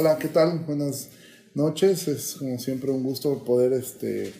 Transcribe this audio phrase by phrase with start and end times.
[0.00, 0.60] Hola, ¿qué tal?
[0.60, 1.08] Buenas
[1.54, 2.06] noches.
[2.06, 4.32] Es como siempre un gusto poder este,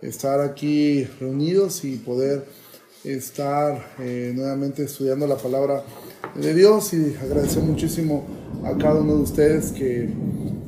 [0.00, 2.44] estar aquí reunidos y poder
[3.02, 5.82] estar eh, nuevamente estudiando la palabra
[6.36, 8.24] de Dios y agradecer muchísimo
[8.62, 10.08] a cada uno de ustedes que,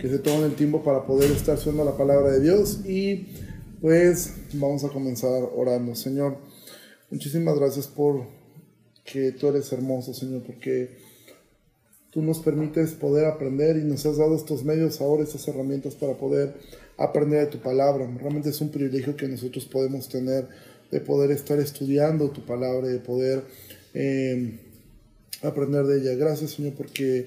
[0.01, 3.29] que se toman el tiempo para poder estar estudiando la palabra de Dios y
[3.81, 5.95] pues vamos a comenzar orando.
[5.95, 6.39] Señor,
[7.09, 8.27] muchísimas gracias por
[9.05, 11.04] que tú eres hermoso, Señor, porque
[12.15, 16.15] tú nos permites poder aprender y nos has dado estos medios ahora, estas herramientas para
[16.15, 16.55] poder
[16.97, 18.09] aprender de tu palabra.
[18.21, 20.47] Realmente es un privilegio que nosotros podemos tener
[20.93, 23.43] de poder estar estudiando tu palabra, de poder
[23.95, 24.61] eh,
[25.43, 26.15] aprender de ella.
[26.15, 27.27] Gracias Señor porque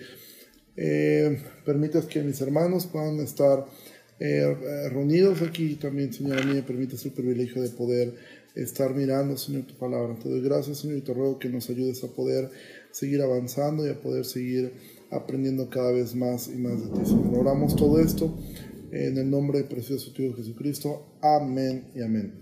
[0.77, 3.65] eh, permites que mis hermanos puedan estar
[4.21, 8.13] eh, reunidos aquí también Señor a mí me permites el privilegio de poder
[8.55, 10.15] estar mirando Señor tu palabra.
[10.15, 12.49] Te doy gracias Señor y te ruego que nos ayudes a poder
[12.97, 14.73] seguir avanzando y a poder seguir
[15.11, 17.37] aprendiendo cada vez más y más de ti, Señor.
[17.37, 18.35] Oramos todo esto
[18.91, 21.05] en el nombre precioso tuyo Jesucristo.
[21.21, 22.33] Amén y amén.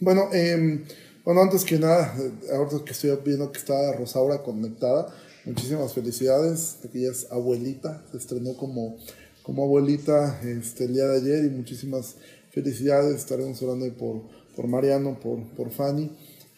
[0.00, 0.84] Bueno, eh,
[1.24, 2.14] bueno, antes que nada,
[2.52, 5.06] ahora que estoy viendo que está Rosaura conectada,
[5.46, 8.98] muchísimas felicidades de que ella es abuelita, se estrenó como,
[9.42, 12.16] como abuelita este, el día de ayer y muchísimas
[12.50, 13.16] felicidades.
[13.16, 16.10] Estaremos orando por, por Mariano, por, por Fanny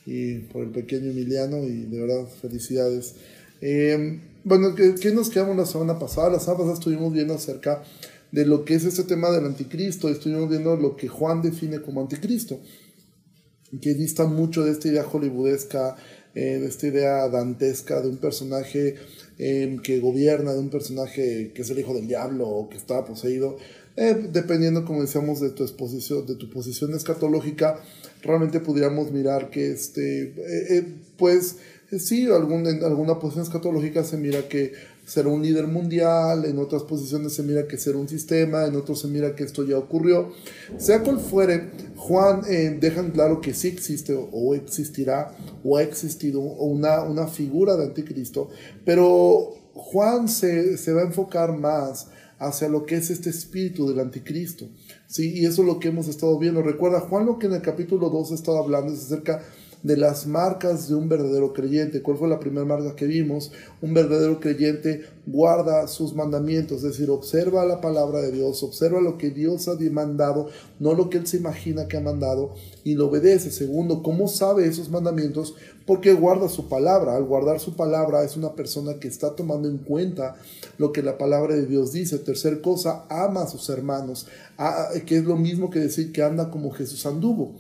[0.06, 3.14] y por el pequeño Emiliano y de verdad felicidades.
[3.61, 6.31] Eh, bueno, ¿qué, nos quedamos la semana pasada?
[6.31, 7.83] La semana pasada estuvimos viendo acerca
[8.33, 12.00] de lo que es este tema del anticristo, estuvimos viendo lo que Juan define como
[12.00, 12.58] anticristo,
[13.80, 15.97] que dista mucho de esta idea hollywoodesca,
[16.34, 18.97] eh, de esta idea dantesca de un personaje
[19.39, 23.05] eh, que gobierna, de un personaje que es el hijo del diablo o que está
[23.05, 23.58] poseído,
[23.97, 27.81] eh, dependiendo, como decíamos, de tu exposición, de tu posición escatológica,
[28.23, 30.35] realmente pudiéramos mirar que este,
[31.17, 31.57] pues
[31.98, 34.73] sí, algún, en alguna posición escatológica se mira que
[35.05, 39.01] ser un líder mundial, en otras posiciones se mira que ser un sistema, en otros
[39.01, 40.33] se mira que esto ya ocurrió.
[40.79, 46.41] Sea cual fuere, Juan eh, dejan claro que sí existe o existirá o ha existido
[46.41, 48.48] una, una figura de anticristo,
[48.85, 52.09] pero Juan se, se va a enfocar más
[52.42, 54.69] hacia lo que es este espíritu del anticristo.
[55.07, 55.33] ¿sí?
[55.39, 56.63] Y eso es lo que hemos estado viendo.
[56.63, 59.42] Recuerda, Juan lo que en el capítulo 2 ha estado hablando es acerca
[59.83, 62.03] de las marcas de un verdadero creyente.
[62.03, 63.53] ¿Cuál fue la primera marca que vimos?
[63.81, 69.19] Un verdadero creyente guarda sus mandamientos, es decir, observa la palabra de Dios, observa lo
[69.19, 70.48] que Dios ha demandado,
[70.81, 72.55] no lo que él se imagina que ha mandado,
[72.85, 73.51] y lo obedece.
[73.51, 75.55] Segundo, ¿cómo sabe esos mandamientos?
[75.87, 77.17] Porque guarda su palabra.
[77.17, 80.37] Al guardar su palabra es una persona que está tomando en cuenta
[80.79, 82.19] lo que la palabra de Dios dice.
[82.19, 84.27] Tercer cosa, ama a sus hermanos,
[85.07, 87.55] que es lo mismo que decir que anda como Jesús anduvo.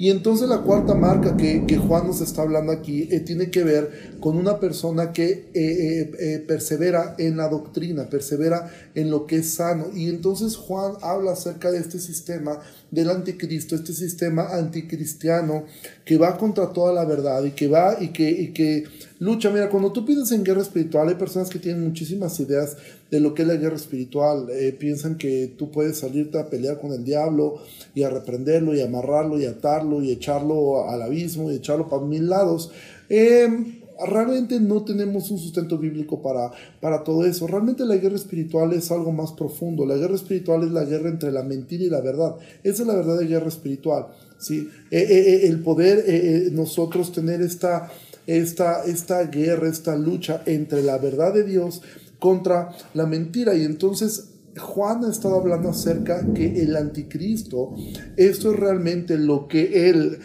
[0.00, 4.09] Y entonces la cuarta marca que, Juan nos está hablando aquí eh, tiene que ver
[4.20, 9.54] con una persona que eh, eh, persevera en la doctrina, persevera en lo que es
[9.54, 9.86] sano.
[9.94, 12.60] Y entonces Juan habla acerca de este sistema
[12.90, 15.64] del anticristo, este sistema anticristiano
[16.04, 18.84] que va contra toda la verdad y que va y que, y que
[19.18, 19.50] lucha.
[19.50, 22.76] Mira, cuando tú piensas en guerra espiritual, hay personas que tienen muchísimas ideas
[23.10, 24.48] de lo que es la guerra espiritual.
[24.50, 27.62] Eh, piensan que tú puedes salirte a pelear con el diablo
[27.94, 32.28] y a reprenderlo y amarrarlo y atarlo y echarlo al abismo y echarlo para mil
[32.28, 32.70] lados.
[33.08, 36.50] Eh, realmente no tenemos un sustento bíblico para,
[36.80, 37.46] para todo eso.
[37.46, 39.86] Realmente la guerra espiritual es algo más profundo.
[39.86, 42.36] La guerra espiritual es la guerra entre la mentira y la verdad.
[42.62, 44.06] Esa es la verdad de guerra espiritual.
[44.38, 44.68] ¿sí?
[44.90, 47.90] Eh, el poder nosotros tener esta
[48.26, 51.82] esta, esta guerra, esta lucha entre la verdad de Dios
[52.18, 53.54] contra la mentira.
[53.54, 57.74] Y entonces Juan ha estado hablando acerca que el anticristo,
[58.16, 60.18] esto es realmente lo que él,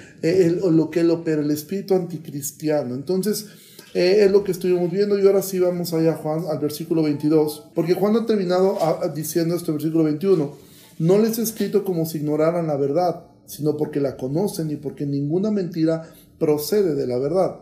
[0.72, 2.96] lo que él opera, el espíritu anticristiano.
[2.96, 3.48] Entonces,
[3.96, 7.70] eh, es lo que estuvimos viendo y ahora sí vamos allá, Juan, al versículo 22,
[7.74, 8.78] porque Juan ha terminado
[9.16, 10.54] diciendo esto, versículo 21,
[11.00, 15.08] no les he escrito como si ignoraran la verdad, sino porque la conocen y porque
[15.08, 17.62] ninguna mentira procede de la verdad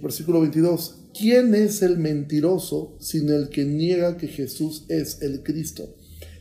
[0.00, 5.94] versículo 22, ¿quién es el mentiroso sin el que niega que Jesús es el Cristo?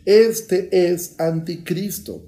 [0.05, 2.23] Este es anticristo,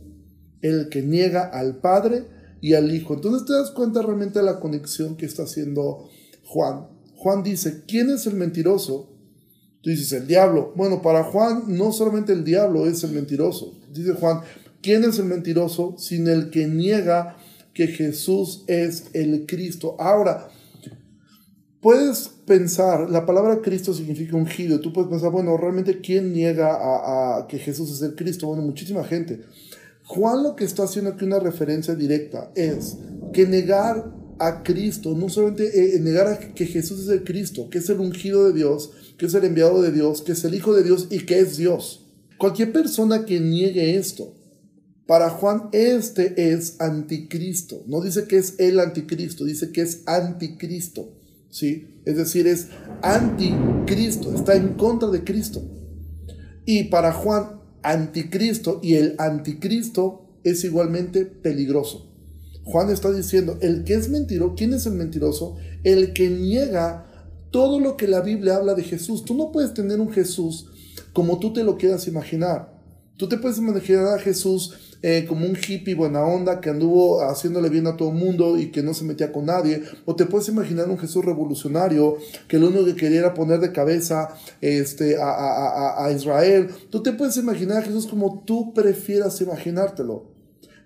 [0.61, 2.25] el que niega al Padre
[2.61, 3.15] y al Hijo.
[3.15, 6.09] Entonces te das cuenta realmente de la conexión que está haciendo
[6.45, 6.87] Juan.
[7.15, 9.09] Juan dice, ¿quién es el mentiroso?
[9.81, 10.73] Tú dices, el diablo.
[10.75, 13.73] Bueno, para Juan no solamente el diablo es el mentiroso.
[13.93, 14.41] Dice Juan,
[14.81, 17.37] ¿quién es el mentiroso sin el que niega
[17.73, 19.95] que Jesús es el Cristo?
[19.99, 20.49] Ahora,
[21.81, 27.45] puedes pensar, la palabra Cristo significa ungido, tú puedes pensar, bueno, realmente ¿quién niega a,
[27.47, 28.47] que Jesús es el Cristo?
[28.47, 29.41] Bueno, muchísima gente.
[30.05, 32.97] Juan lo que está haciendo aquí una referencia directa es
[33.33, 37.79] que negar a Cristo, no solamente eh, negar a que Jesús es el Cristo, que
[37.79, 40.73] es el ungido de Dios, que es el enviado de Dios, que es el Hijo
[40.73, 42.07] de Dios y que es Dios.
[42.37, 44.35] Cualquier persona que niegue esto,
[45.05, 47.83] para Juan este es anticristo.
[47.87, 51.13] No dice que es el anticristo, dice que es anticristo.
[51.49, 51.99] ¿sí?
[52.05, 52.69] Es decir, es
[53.01, 55.61] anticristo, está en contra de Cristo.
[56.65, 62.12] Y para Juan, anticristo y el anticristo es igualmente peligroso.
[62.65, 65.57] Juan está diciendo, el que es mentiroso, ¿quién es el mentiroso?
[65.83, 67.05] El que niega
[67.51, 69.25] todo lo que la Biblia habla de Jesús.
[69.25, 70.67] Tú no puedes tener un Jesús
[71.13, 72.73] como tú te lo quieras imaginar.
[73.17, 74.73] Tú te puedes imaginar a Jesús
[75.03, 78.71] eh, como un hippie buena onda que anduvo haciéndole bien a todo el mundo y
[78.71, 79.83] que no se metía con nadie.
[80.05, 82.17] O te puedes imaginar un Jesús revolucionario
[82.47, 84.29] que lo único que quería era poner de cabeza
[84.61, 86.69] este, a, a, a Israel.
[86.89, 90.32] Tú te puedes imaginar a Jesús como tú prefieras imaginártelo.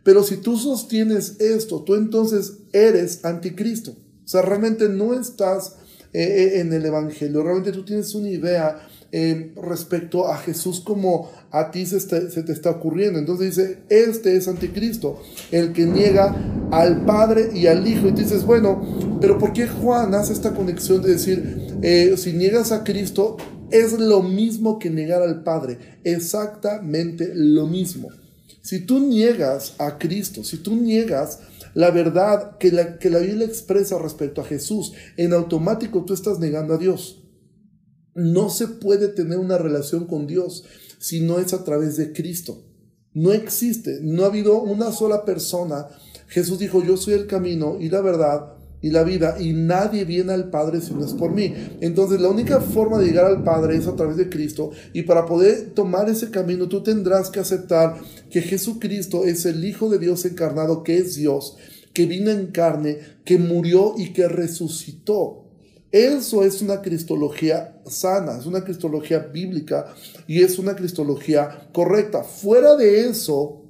[0.08, 3.92] Pero si tú sostienes esto, tú entonces eres anticristo.
[3.92, 5.76] O sea, realmente no estás
[6.14, 11.30] eh, eh, en el Evangelio, realmente tú tienes una idea eh, respecto a Jesús como
[11.52, 13.20] a ti se, se, te está ocurriendo.
[13.20, 15.22] Entonces dice, este es anticristo,
[15.52, 16.34] el que niega
[16.72, 18.08] al Padre y al Hijo.
[18.08, 22.86] Y dices, bueno, pero ¿por qué Juan hace esta conexión de decir, si niegas a
[22.86, 23.36] Cristo,
[23.72, 26.00] es lo mismo que negar al Padre?
[26.06, 28.08] Exactamente lo mismo.
[28.68, 31.40] Si tú niegas a Cristo, si tú niegas
[31.74, 36.38] la verdad que la, que la Biblia expresa respecto a Jesús, en automático tú estás
[36.40, 37.24] negando a Dios.
[38.14, 40.66] No se puede tener una relación con Dios
[41.00, 42.66] si no es a través de Cristo.
[43.14, 45.88] No existe, no ha habido una sola persona.
[46.28, 48.57] Jesús dijo, yo soy el camino y la verdad
[48.88, 51.54] y la vida y nadie viene al Padre si no es por mí.
[51.82, 55.26] Entonces la única forma de llegar al Padre es a través de Cristo y para
[55.26, 57.96] poder tomar ese camino tú tendrás que aceptar
[58.30, 61.58] que Jesucristo es el Hijo de Dios encarnado, que es Dios,
[61.94, 65.44] que vino en carne, que murió y que resucitó.
[65.92, 69.94] Eso es una cristología sana, es una cristología bíblica
[70.28, 72.24] y es una cristología correcta.
[72.24, 73.67] Fuera de eso,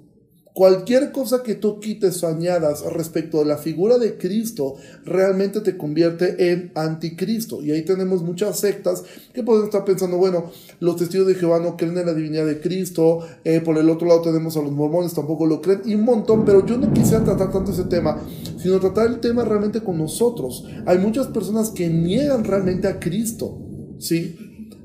[0.58, 4.74] Cualquier cosa que tú quites o añadas respecto de la figura de Cristo
[5.06, 7.62] realmente te convierte en anticristo.
[7.62, 9.04] Y ahí tenemos muchas sectas
[9.36, 10.46] que pueden estar pensando, bueno,
[10.80, 14.08] los testigos de Jehová no creen en la divinidad de Cristo, eh, por el otro
[14.08, 17.24] lado tenemos a los mormones, tampoco lo creen, y un montón, pero yo no quisiera
[17.24, 18.20] tratar tanto ese tema,
[18.58, 20.66] sino tratar el tema realmente con nosotros.
[20.88, 23.60] Hay muchas personas que niegan realmente a Cristo,
[24.00, 24.36] ¿sí?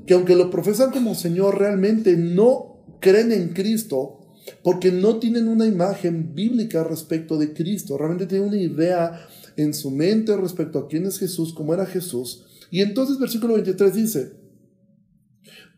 [0.05, 4.19] Que aunque lo profesan como Señor, realmente no creen en Cristo
[4.63, 9.91] porque no tienen una imagen bíblica respecto de Cristo, realmente tienen una idea en su
[9.91, 12.45] mente respecto a quién es Jesús, cómo era Jesús.
[12.71, 14.33] Y entonces versículo 23 dice,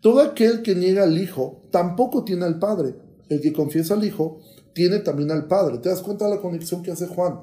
[0.01, 2.95] todo aquel que niega al Hijo tampoco tiene al Padre.
[3.27, 4.39] El que confiesa al Hijo
[4.73, 5.79] tiene también al Padre.
[5.79, 7.41] ¿Te das cuenta de la conexión que hace Juan?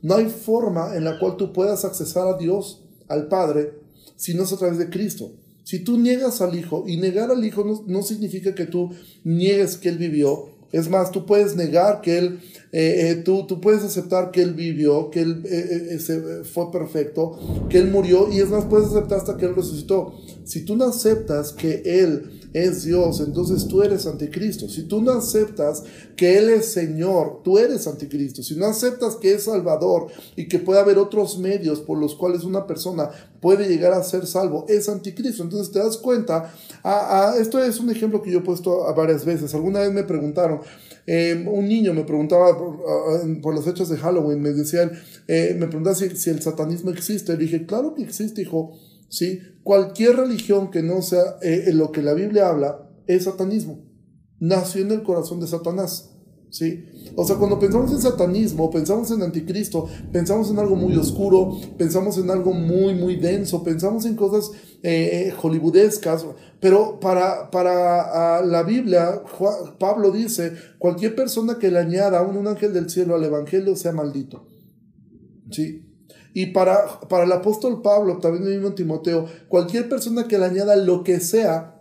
[0.00, 3.74] No hay forma en la cual tú puedas accesar a Dios, al Padre,
[4.16, 5.32] si no es a través de Cristo.
[5.64, 8.90] Si tú niegas al Hijo, y negar al Hijo no, no significa que tú
[9.22, 12.40] niegues que Él vivió, es más, tú puedes negar que Él,
[12.72, 15.98] eh, eh, tú, tú puedes aceptar que Él vivió, que Él eh,
[16.44, 17.38] fue perfecto,
[17.70, 20.14] que Él murió, y es más, puedes aceptar hasta que Él resucitó.
[20.44, 24.68] Si tú no aceptas que Él es Dios, entonces tú eres anticristo.
[24.68, 25.82] Si tú no aceptas
[26.16, 28.42] que Él es Señor, tú eres anticristo.
[28.42, 32.44] Si no aceptas que es Salvador y que puede haber otros medios por los cuales
[32.44, 33.10] una persona
[33.40, 35.42] puede llegar a ser salvo, es anticristo.
[35.42, 39.54] Entonces te das cuenta, a, esto es un ejemplo que yo he puesto varias veces.
[39.54, 40.60] Alguna vez me preguntaron,
[41.06, 44.92] eh, un niño me preguntaba por, las fechas de Halloween, me decían,
[45.26, 47.32] eh, me preguntaba si, si, el satanismo existe.
[47.32, 48.72] Le dije, claro que existe, hijo.
[49.08, 49.40] ¿Sí?
[49.62, 53.84] Cualquier religión que no sea eh, lo que la Biblia habla es satanismo.
[54.38, 56.10] Nació en el corazón de Satanás.
[56.50, 56.84] ¿sí?
[57.16, 62.18] O sea, cuando pensamos en satanismo, pensamos en anticristo, pensamos en algo muy oscuro, pensamos
[62.18, 64.50] en algo muy, muy denso, pensamos en cosas
[64.82, 66.24] eh, eh, hollywoodescas,
[66.60, 69.22] pero para, para la Biblia,
[69.78, 73.76] Pablo dice, cualquier persona que le añada a un, un ángel del cielo al Evangelio
[73.76, 74.46] sea maldito.
[75.50, 75.87] ¿Sí?
[76.34, 80.76] Y para, para el apóstol Pablo, también el mismo Timoteo, cualquier persona que le añada
[80.76, 81.78] lo que sea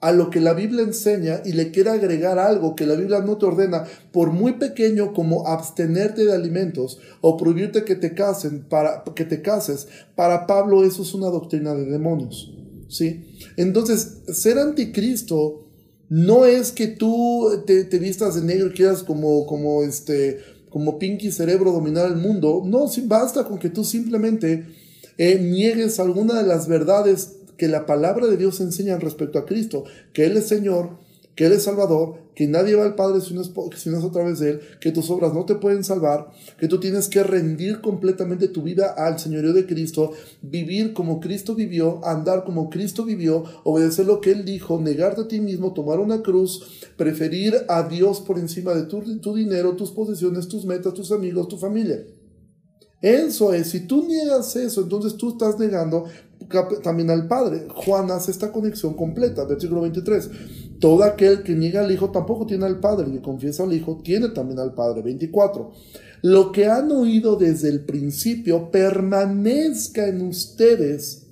[0.00, 3.38] a lo que la Biblia enseña y le quiera agregar algo que la Biblia no
[3.38, 9.02] te ordena, por muy pequeño como abstenerte de alimentos o prohibirte que te casen para
[9.14, 12.52] que te cases, para Pablo eso es una doctrina de demonios,
[12.88, 13.38] ¿sí?
[13.56, 15.66] Entonces, ser anticristo
[16.08, 20.38] no es que tú te, te vistas de negro y quieras como como este
[20.76, 22.60] como Pinky Cerebro dominar el mundo.
[22.62, 24.66] No, basta con que tú simplemente
[25.16, 29.84] eh, niegues alguna de las verdades que la palabra de Dios enseña respecto a Cristo,
[30.12, 30.98] que Él es Señor
[31.36, 34.10] que Él es Salvador, que nadie va al Padre si no, es, si no a
[34.10, 37.82] través de Él, que tus obras no te pueden salvar, que tú tienes que rendir
[37.82, 43.44] completamente tu vida al señorío de Cristo, vivir como Cristo vivió, andar como Cristo vivió,
[43.64, 48.20] obedecer lo que Él dijo, negarte a ti mismo, tomar una cruz, preferir a Dios
[48.22, 52.02] por encima de tu, tu dinero, tus posesiones, tus metas, tus amigos, tu familia.
[53.02, 56.06] Eso es, si tú niegas eso, entonces tú estás negando
[56.82, 57.66] también al Padre.
[57.74, 60.30] Juan hace esta conexión completa, versículo 23.
[60.80, 64.28] Todo aquel que niega al Hijo tampoco tiene al Padre, y confiesa al Hijo tiene
[64.28, 65.02] también al Padre.
[65.02, 65.72] 24.
[66.22, 71.26] Lo que han oído desde el principio permanezca en ustedes.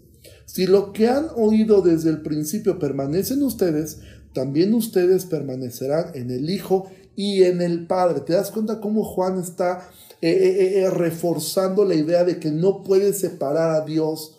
[0.47, 3.99] Si lo que han oído desde el principio permanece en ustedes,
[4.33, 8.21] también ustedes permanecerán en el Hijo y en el Padre.
[8.21, 9.89] ¿Te das cuenta cómo Juan está
[10.21, 14.34] eh, eh, eh, reforzando la idea de que no puede separar a Dios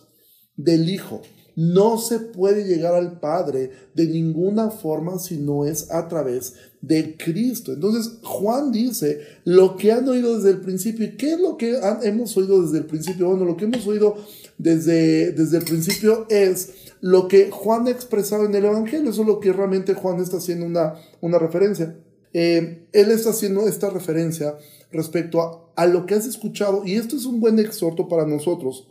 [0.57, 1.21] del Hijo?
[1.55, 7.15] No se puede llegar al Padre de ninguna forma si no es a través de
[7.15, 7.71] Cristo.
[7.71, 11.05] Entonces Juan dice lo que han oído desde el principio.
[11.05, 13.29] ¿Y qué es lo que hemos oído desde el principio?
[13.29, 14.17] Bueno, lo que hemos oído
[14.57, 19.09] desde, desde el principio es lo que Juan ha expresado en el Evangelio.
[19.09, 21.95] Eso es lo que realmente Juan está haciendo una, una referencia.
[22.33, 24.57] Eh, él está haciendo esta referencia
[24.91, 28.87] respecto a, a lo que has escuchado y esto es un buen exhorto para nosotros.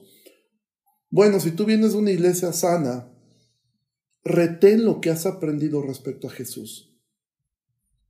[1.15, 3.09] Bueno, si tú vienes de una iglesia sana,
[4.25, 6.93] retén lo que has aprendido respecto a Jesús.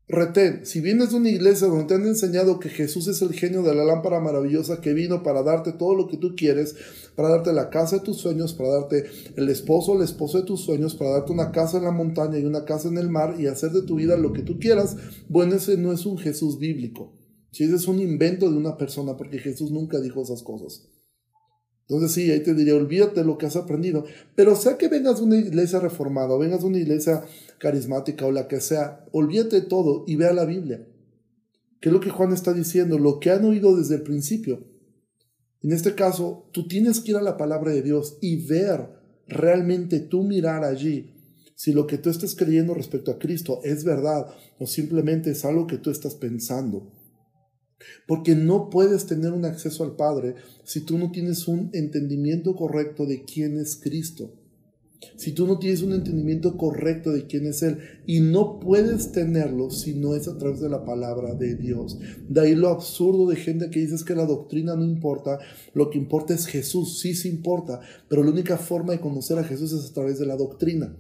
[0.08, 3.62] Retén, si vienes de una iglesia donde te han enseñado que Jesús es el genio
[3.62, 6.76] de la lámpara maravillosa que vino para darte todo lo que tú quieres,
[7.14, 9.04] para darte la casa de tus sueños, para darte
[9.37, 12.46] el esposo el esposo de tus sueños, para darte una casa en la montaña y
[12.46, 14.96] una casa en el mar y hacer de tu vida lo que tú quieras,
[15.28, 17.12] bueno, ese no es un Jesús bíblico.
[17.50, 20.88] Si ese es un invento de una persona, porque Jesús nunca dijo esas cosas.
[21.88, 24.04] Entonces sí, ahí te diría, olvídate de lo que has aprendido.
[24.34, 27.24] Pero sea que vengas de una iglesia reformada, o vengas de una iglesia
[27.58, 30.86] carismática o la que sea, olvídate de todo y vea la Biblia.
[31.80, 32.98] ¿Qué es lo que Juan está diciendo?
[32.98, 34.64] Lo que han oído desde el principio.
[35.62, 38.88] En este caso, tú tienes que ir a la palabra de Dios y ver
[39.26, 41.10] realmente tú mirar allí
[41.54, 44.26] si lo que tú estás creyendo respecto a Cristo es verdad
[44.58, 46.92] o simplemente es algo que tú estás pensando.
[48.06, 53.06] Porque no puedes tener un acceso al Padre si tú no tienes un entendimiento correcto
[53.06, 54.32] de quién es Cristo.
[55.16, 57.78] Si tú no tienes un entendimiento correcto de quién es Él.
[58.06, 61.98] Y no puedes tenerlo si no es a través de la palabra de Dios.
[62.28, 65.38] De ahí lo absurdo de gente que dice que la doctrina no importa.
[65.74, 67.00] Lo que importa es Jesús.
[67.00, 67.80] Sí, sí importa.
[68.08, 70.96] Pero la única forma de conocer a Jesús es a través de la doctrina.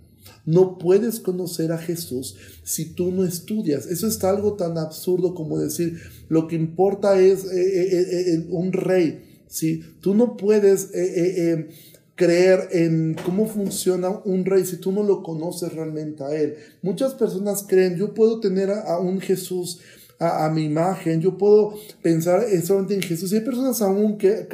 [0.46, 3.86] No puedes conocer a Jesús si tú no estudias.
[3.86, 5.98] Eso es algo tan absurdo como decir,
[6.28, 9.42] lo que importa es eh, eh, eh, un rey.
[9.46, 10.90] Si Tú no puedes
[12.16, 16.56] creer en cómo funciona un rey si tú no lo conoces realmente a él.
[16.82, 19.80] Muchas personas creen, yo puedo tener a, un Jesús
[20.18, 23.32] a, mi imagen, yo puedo pensar solamente en Jesús.
[23.32, 24.46] Y hay personas aún que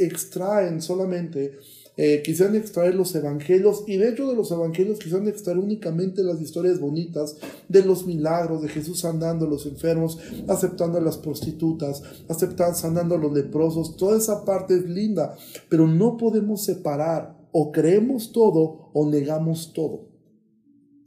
[0.00, 1.58] extraen solamente
[1.96, 6.40] eh, quisieran extraer los evangelios y de hecho de los evangelios quisieran extraer únicamente las
[6.40, 7.36] historias bonitas
[7.68, 10.18] de los milagros de Jesús andando a los enfermos,
[10.48, 13.96] aceptando a las prostitutas, aceptando, sanando a los leprosos.
[13.98, 15.36] Toda esa parte es linda,
[15.68, 20.08] pero no podemos separar o creemos todo o negamos todo.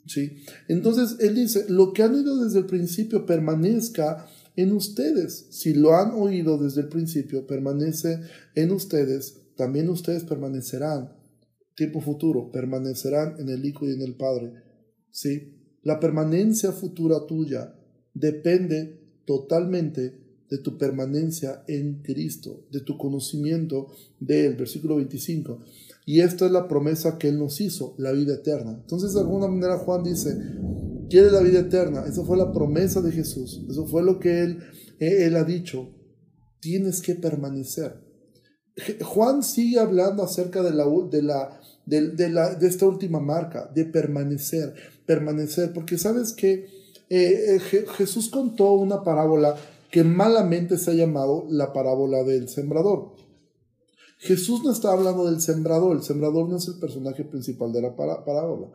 [0.05, 0.33] ¿Sí?
[0.67, 5.47] Entonces él dice, lo que han oído desde el principio permanezca en ustedes.
[5.49, 8.19] Si lo han oído desde el principio, permanece
[8.53, 11.15] en ustedes también ustedes permanecerán,
[11.75, 14.53] tiempo futuro, permanecerán en el Hijo y en el Padre.
[15.11, 15.53] ¿Sí?
[15.83, 17.75] La permanencia futura tuya
[18.13, 23.87] depende totalmente de tu permanencia en Cristo, de tu conocimiento
[24.19, 24.55] de Él.
[24.55, 25.59] Versículo 25.
[26.05, 28.71] Y esta es la promesa que Él nos hizo, la vida eterna.
[28.79, 30.37] Entonces, de alguna manera, Juan dice,
[31.09, 32.05] quiere la vida eterna.
[32.07, 33.63] Esa fue la promesa de Jesús.
[33.69, 34.59] Eso fue lo que Él,
[34.99, 35.89] él ha dicho.
[36.59, 38.04] Tienes que permanecer.
[39.03, 43.85] Juan sigue hablando acerca de, la, de, la, de, la, de esta última marca, de
[43.85, 44.73] permanecer,
[45.05, 46.67] permanecer, porque sabes que
[47.09, 49.55] eh, eh, Jesús contó una parábola
[49.91, 53.15] que malamente se ha llamado la parábola del sembrador.
[54.17, 57.95] Jesús no está hablando del sembrador, el sembrador no es el personaje principal de la
[57.95, 58.71] parábola.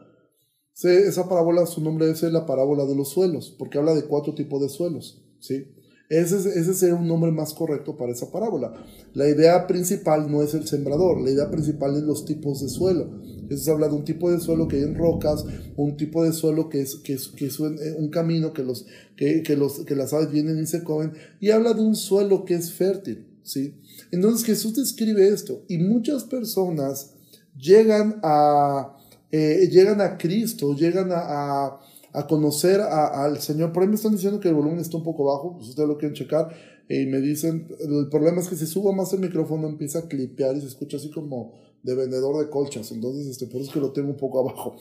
[0.83, 4.63] Esa parábola, su nombre es la parábola de los suelos, porque habla de cuatro tipos
[4.63, 5.23] de suelos.
[5.41, 5.67] ¿sí?
[6.11, 8.73] Ese, ese sería un nombre más correcto para esa parábola.
[9.15, 13.23] La idea principal no es el sembrador, la idea principal es los tipos de suelo.
[13.49, 15.45] Eso habla de un tipo de suelo que hay en rocas,
[15.77, 18.87] un tipo de suelo que es, que es, es un, camino que, los,
[19.17, 22.45] que, que, los, que las aves vienen y se comen, y habla de un suelo
[22.45, 23.29] que es fértil.
[23.45, 23.77] ¿sí?
[24.11, 27.13] Entonces Jesús describe esto, y muchas personas
[27.57, 28.97] llegan a,
[29.31, 31.79] eh, llegan a Cristo, llegan a
[32.13, 33.73] a conocer al Señor.
[33.73, 35.99] Por ahí me están diciendo que el volumen está un poco bajo, pues ustedes lo
[35.99, 36.49] quieren checar.
[36.89, 40.57] Y me dicen, el problema es que si subo más el micrófono empieza a clipear
[40.57, 42.91] y se escucha así como de vendedor de colchas.
[42.91, 44.77] Entonces, este, por eso es que lo tengo un poco abajo.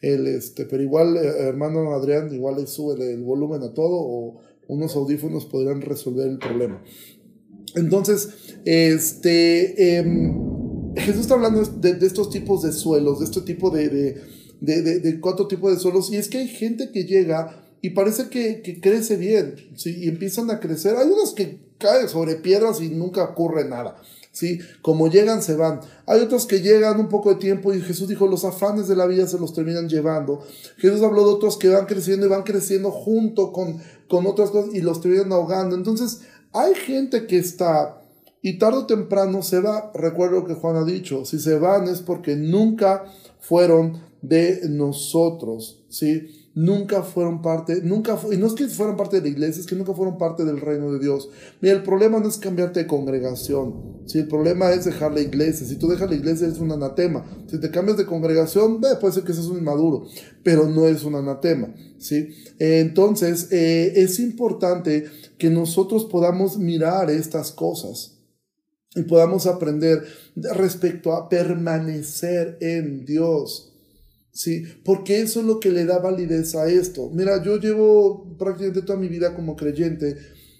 [0.00, 4.96] Este, pero igual, eh, hermano Adrián, igual le sube el volumen a todo o unos
[4.96, 6.82] audífonos podrían resolver el problema.
[7.74, 8.28] Entonces,
[8.64, 14.16] este, em, Jesús está hablando de, estos tipos de suelos, de este tipo de,
[14.64, 16.10] de, cuatro tipos de suelos.
[16.12, 19.96] Y es que hay gente que llega y parece que, que crece bien, ¿sí?
[19.98, 20.96] y empiezan a crecer.
[20.96, 23.96] Hay unos que caen sobre piedras y nunca ocurre nada.
[24.34, 24.58] ¿sí?
[24.82, 25.80] Como llegan, se van.
[26.06, 29.06] Hay otros que llegan un poco de tiempo y Jesús dijo, los afanes de la
[29.06, 30.44] vida se los terminan llevando.
[30.76, 33.78] Jesús habló de otros que van creciendo y van creciendo junto con,
[34.08, 35.76] con otras cosas y los terminan ahogando.
[35.76, 38.02] Entonces, hay gente que está
[38.42, 39.90] y tarde o temprano se va.
[39.94, 43.04] Recuerdo que Juan ha dicho, si se van es porque nunca
[43.40, 46.44] fueron de nosotros, ¿sí?
[46.54, 49.74] nunca fueron parte, nunca, y no es que fueran parte de la iglesia, es que
[49.74, 51.28] nunca fueron parte del reino de Dios.
[51.60, 55.66] Mira, el problema no es cambiarte de congregación, si el problema es dejar la iglesia,
[55.66, 59.24] si tú dejas la iglesia es un anatema, si te cambias de congregación, puede ser
[59.24, 60.06] que seas un inmaduro,
[60.42, 62.28] pero no es un anatema, ¿sí?
[62.58, 65.06] entonces, eh, es importante
[65.38, 68.12] que nosotros podamos mirar estas cosas
[68.94, 70.04] y podamos aprender
[70.36, 73.73] respecto a permanecer en Dios.
[74.34, 77.08] Sí, porque eso es lo que le da validez a esto.
[77.10, 80.16] Mira, yo llevo prácticamente toda mi vida como creyente.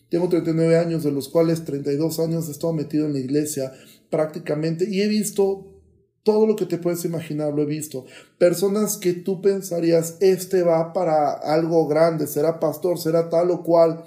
[0.08, 3.72] Tengo 39 años, de los cuales 32 años he estado metido en la iglesia
[4.10, 5.74] prácticamente y he visto
[6.22, 8.06] todo lo que te puedes imaginar, lo he visto.
[8.38, 14.04] Personas que tú pensarías, este va para algo grande, será pastor, será tal o cual.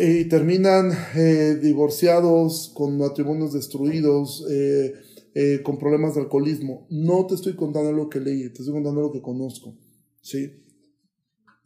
[0.00, 4.92] Y terminan eh, divorciados, con matrimonios destruidos, eh,
[5.34, 6.86] eh, con problemas de alcoholismo.
[6.90, 9.76] No te estoy contando lo que leí, te estoy contando lo que conozco.
[10.20, 10.64] ¿sí?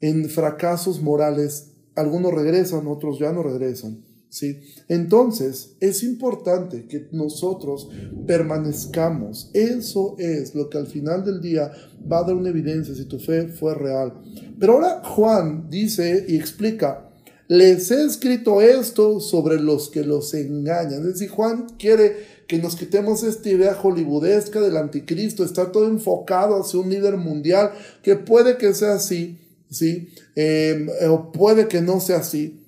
[0.00, 4.04] En fracasos morales, algunos regresan, otros ya no regresan.
[4.28, 4.60] ¿sí?
[4.88, 7.88] Entonces, es importante que nosotros
[8.26, 9.50] permanezcamos.
[9.52, 11.72] Eso es lo que al final del día
[12.10, 14.20] va a dar una evidencia si tu fe fue real.
[14.58, 17.10] Pero ahora Juan dice y explica,
[17.48, 21.00] les he escrito esto sobre los que los engañan.
[21.00, 26.60] Es decir, Juan quiere que nos quitemos esta idea hollywoodesca del anticristo, está todo enfocado
[26.60, 29.38] hacia un líder mundial, que puede que sea así,
[29.70, 30.08] ¿sí?
[30.34, 32.62] Em, o puede que no sea así,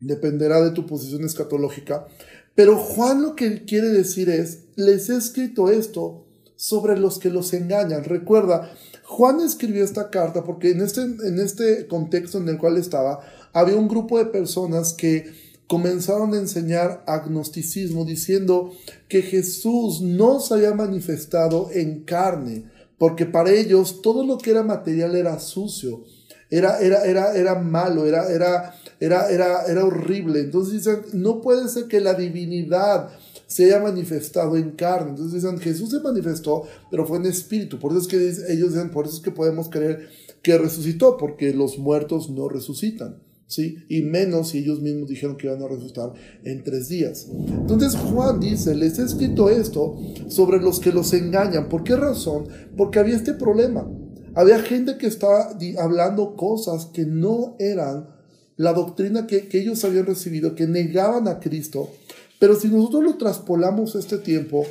[0.00, 2.06] dependerá de tu posición escatológica.
[2.54, 7.52] Pero Juan lo que quiere decir es, les he escrito esto sobre los que los
[7.52, 8.04] engañan.
[8.04, 8.70] Recuerda,
[9.02, 13.20] Juan escribió esta carta porque en este, en este contexto en el cual estaba,
[13.52, 15.32] había un grupo de personas que
[15.66, 18.72] comenzaron a enseñar agnosticismo diciendo
[19.08, 24.62] que Jesús no se había manifestado en carne, porque para ellos todo lo que era
[24.62, 26.04] material era sucio,
[26.50, 30.40] era, era, era, era malo, era, era, era, era, era horrible.
[30.40, 33.10] Entonces dicen, no puede ser que la divinidad
[33.46, 35.10] se haya manifestado en carne.
[35.10, 37.78] Entonces dicen, Jesús se manifestó, pero fue en espíritu.
[37.78, 40.08] Por eso es que ellos dicen, por eso es que podemos creer
[40.42, 43.23] que resucitó, porque los muertos no resucitan.
[43.54, 43.78] ¿Sí?
[43.88, 46.12] Y menos si ellos mismos dijeron que iban a resucitar
[46.42, 47.28] en tres días.
[47.30, 49.96] Entonces Juan dice, les he escrito esto
[50.28, 51.68] sobre los que los engañan.
[51.68, 52.48] ¿Por qué razón?
[52.76, 53.88] Porque había este problema.
[54.34, 58.08] Había gente que estaba hablando cosas que no eran
[58.56, 61.90] la doctrina que, ellos habían recibido, que negaban a Cristo.
[62.38, 64.64] Pero si nosotros lo traspolamos este tiempo,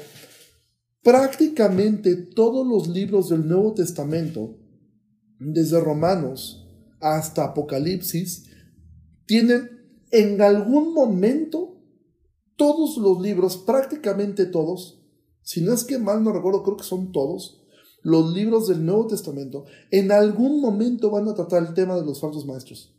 [1.02, 4.58] prácticamente todos los libros del Nuevo Testamento,
[5.39, 6.65] desde Romanos
[7.00, 8.46] hasta Apocalipsis,
[9.26, 11.78] tienen en algún momento
[12.56, 15.02] todos los libros, prácticamente todos,
[15.42, 17.64] si no es que mal no recuerdo, creo que son todos,
[18.02, 22.20] los libros del Nuevo Testamento, en algún momento van a tratar el tema de los
[22.20, 22.96] falsos maestros.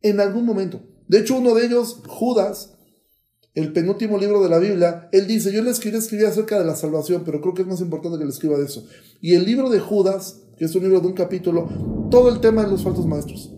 [0.00, 0.80] En algún momento.
[1.06, 2.74] De hecho, uno de ellos, Judas,
[3.54, 6.74] el penúltimo libro de la Biblia, él dice, yo le escribí, escribir acerca de la
[6.74, 8.86] salvación, pero creo que es más importante que le escriba de eso.
[9.20, 11.68] Y el libro de Judas, que es un libro de un capítulo,
[12.10, 13.52] todo el tema de los falsos maestros.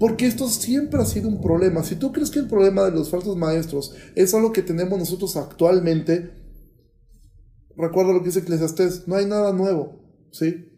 [0.00, 1.84] Porque esto siempre ha sido un problema.
[1.84, 5.36] Si tú crees que el problema de los falsos maestros es algo que tenemos nosotros
[5.36, 6.30] actualmente,
[7.76, 10.00] recuerda lo que dice Eclesiastés, no hay nada nuevo,
[10.32, 10.72] ¿sí?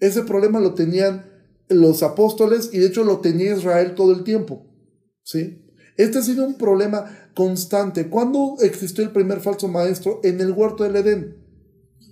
[0.00, 1.30] Ese problema lo tenían
[1.68, 4.66] los apóstoles y de hecho lo tenía Israel todo el tiempo,
[5.22, 5.62] ¿sí?
[5.96, 8.10] Este ha sido un problema constante.
[8.10, 10.18] ¿Cuándo existió el primer falso maestro?
[10.24, 11.36] En el huerto del Edén.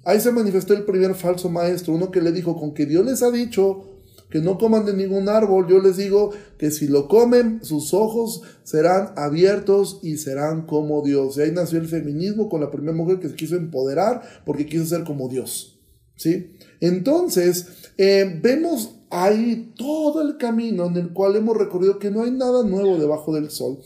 [0.05, 3.25] Ahí se manifestó el primer falso maestro, uno que le dijo, con que Dios les
[3.25, 3.94] ha dicho,
[4.35, 8.43] que no coman de ningún árbol, yo les digo que si lo comen, sus ojos
[8.65, 11.37] serán abiertos y serán como Dios.
[11.37, 14.87] Y ahí nació el feminismo con la primera mujer que se quiso empoderar porque quiso
[14.87, 15.79] ser como Dios.
[16.17, 16.51] ¿Sí?
[16.81, 22.33] Entonces, eh, vemos ahí todo el camino en el cual hemos recorrido que no hay
[22.33, 23.79] nada nuevo debajo del sol.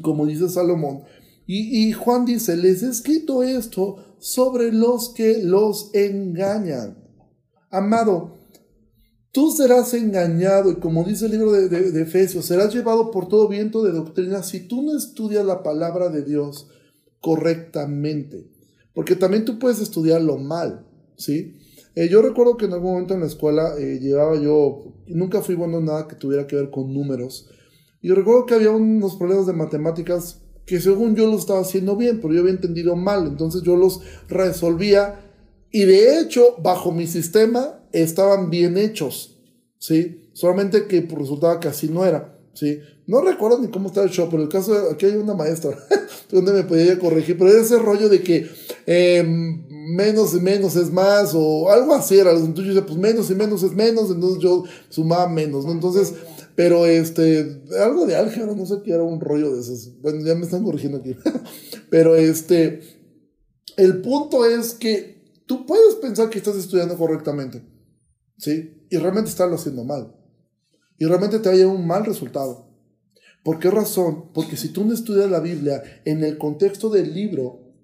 [0.00, 1.02] Como dice Salomón.
[1.46, 6.96] Y, y Juan dice, les he escrito esto sobre los que los engañan.
[7.70, 8.41] Amado,
[9.32, 13.82] Tú serás engañado y como dice el libro de, Efesios, serás llevado por todo viento
[13.82, 16.68] de doctrina si tú no estudias la palabra de Dios
[17.20, 18.46] correctamente.
[18.94, 21.56] Porque también tú puedes estudiarlo mal, ¿sí?
[21.94, 25.54] Eh, yo recuerdo que en algún momento en la escuela eh, llevaba yo, nunca fui
[25.54, 27.48] bueno en nada que tuviera que ver con números.
[28.02, 32.20] Y recuerdo que había unos problemas de matemáticas que según yo los estaba haciendo bien,
[32.20, 33.26] pero yo había entendido mal.
[33.26, 35.20] Entonces yo los resolvía
[35.70, 39.38] y de hecho, bajo mi sistema, estaban bien hechos,
[39.78, 40.30] ¿sí?
[40.32, 42.80] Solamente que pues, resultaba que así no era, ¿sí?
[43.06, 45.76] No recuerdo ni cómo estaba el show, pero el caso de aquí hay una maestra
[46.30, 48.48] donde me podía corregir, pero ese rollo de que
[48.86, 52.30] em, menos y menos es más, o algo así era.
[52.30, 55.72] Entonces yo decía, pues menos y menos es menos, entonces yo sumaba menos, ¿no?
[55.72, 56.14] Entonces,
[56.54, 60.00] pero este, algo de álgebra, no sé qué era un rollo de esos.
[60.00, 61.16] Bueno, ya me están corrigiendo aquí.
[61.90, 62.80] pero este,
[63.76, 67.62] el punto es que tú puedes pensar que estás estudiando correctamente.
[68.38, 68.86] ¿Sí?
[68.90, 70.14] Y realmente estarlo haciendo mal.
[70.98, 72.68] Y realmente te haya un mal resultado.
[73.42, 74.32] ¿Por qué razón?
[74.32, 77.74] Porque si tú no estudias la Biblia en el contexto del libro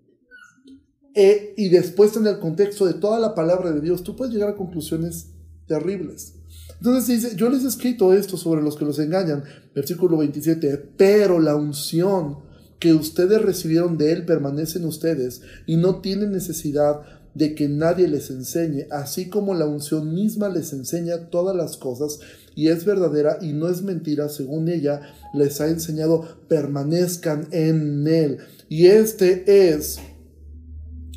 [1.15, 4.51] e, y después en el contexto de toda la palabra de Dios, tú puedes llegar
[4.51, 5.31] a conclusiones
[5.67, 6.35] terribles.
[6.77, 9.43] Entonces dice, yo les he escrito esto sobre los que los engañan,
[9.75, 12.39] versículo 27, pero la unción
[12.79, 17.01] que ustedes recibieron de Él permanece en ustedes y no tienen necesidad
[17.38, 22.18] de que nadie les enseñe, así como la unción misma les enseña todas las cosas
[22.57, 25.01] y es verdadera y no es mentira, según ella
[25.33, 28.38] les ha enseñado, permanezcan en él.
[28.68, 30.01] Y este es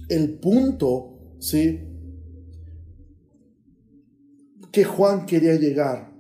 [0.10, 1.88] el punto, ¿sí?
[4.72, 6.12] Que Juan quería llegar.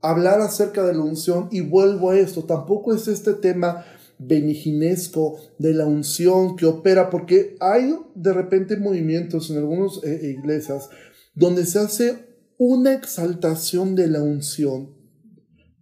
[0.00, 3.84] Hablar acerca de la unción y vuelvo a esto, tampoco es este tema
[4.20, 10.90] beniginesco de la unción que opera, porque hay de repente movimientos en algunas eh, iglesias
[11.34, 12.18] donde se hace
[12.58, 14.94] una exaltación de la unción,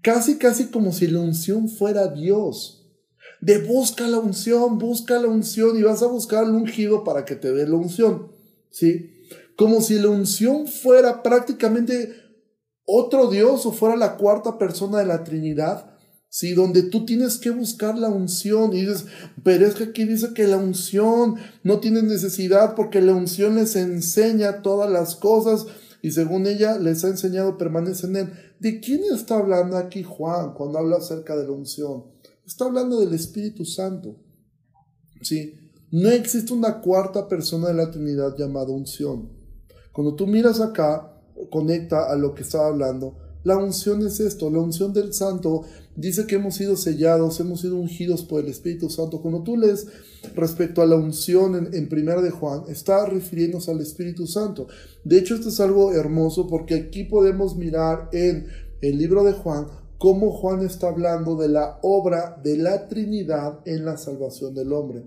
[0.02, 2.74] casi casi como si la unción fuera Dios.
[3.40, 7.36] De busca la unción, busca la unción y vas a buscar al ungido para que
[7.36, 8.32] te dé la unción,
[8.70, 9.12] ¿sí?
[9.56, 12.12] Como si la unción fuera prácticamente
[12.84, 15.97] otro Dios o fuera la cuarta persona de la Trinidad
[16.28, 16.54] ¿sí?
[16.54, 19.06] Donde tú tienes que buscar la unción y dices,
[19.42, 23.76] pero es que aquí dice que la unción no tiene necesidad porque la unción les
[23.76, 25.66] enseña todas las cosas
[26.02, 28.32] y según ella les ha enseñado permanece en él.
[28.60, 32.04] ¿De quién está hablando aquí Juan cuando habla acerca de la unción?
[32.46, 34.16] Está hablando del Espíritu Santo.
[35.22, 35.54] ¿Sí?
[35.90, 39.30] No existe una cuarta persona de la Trinidad llamada unción.
[39.92, 41.14] Cuando tú miras acá,
[41.50, 43.16] conecta a lo que estaba hablando.
[43.48, 45.62] La unción es esto, la unción del Santo
[45.96, 49.22] dice que hemos sido sellados, hemos sido ungidos por el Espíritu Santo.
[49.22, 49.86] Cuando tú lees
[50.34, 54.66] respecto a la unción en, en Primera de Juan, está refiriéndose al Espíritu Santo.
[55.02, 58.48] De hecho, esto es algo hermoso porque aquí podemos mirar en
[58.82, 63.86] el libro de Juan cómo Juan está hablando de la obra de la Trinidad en
[63.86, 65.06] la salvación del hombre.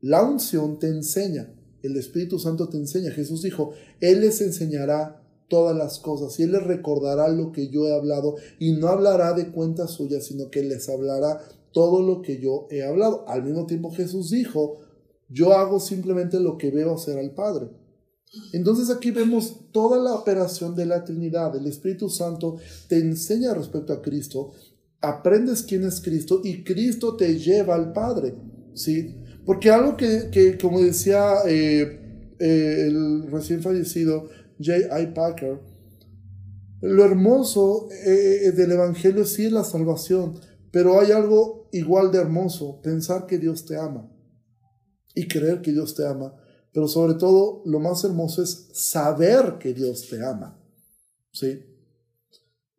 [0.00, 1.52] La unción te enseña,
[1.82, 3.10] el Espíritu Santo te enseña.
[3.10, 5.21] Jesús dijo, Él les enseñará
[5.52, 9.34] todas las cosas y Él les recordará lo que yo he hablado y no hablará
[9.34, 13.26] de cuentas suyas, sino que les hablará todo lo que yo he hablado.
[13.28, 14.78] Al mismo tiempo Jesús dijo,
[15.28, 17.68] yo hago simplemente lo que veo hacer al Padre.
[18.54, 21.54] Entonces aquí vemos toda la operación de la Trinidad.
[21.54, 22.56] El Espíritu Santo
[22.88, 24.52] te enseña respecto a Cristo,
[25.02, 28.34] aprendes quién es Cristo y Cristo te lleva al Padre.
[28.72, 29.16] ¿sí?
[29.44, 32.00] Porque algo que, como decía eh,
[32.38, 34.30] eh, el recién fallecido
[34.62, 35.06] J.I.
[35.14, 35.60] Packer.
[36.80, 40.34] Lo hermoso eh, eh, del Evangelio sí es la salvación,
[40.70, 44.10] pero hay algo igual de hermoso, pensar que Dios te ama
[45.14, 46.34] y creer que Dios te ama,
[46.72, 50.58] pero sobre todo lo más hermoso es saber que Dios te ama.
[51.32, 51.60] ¿Sí?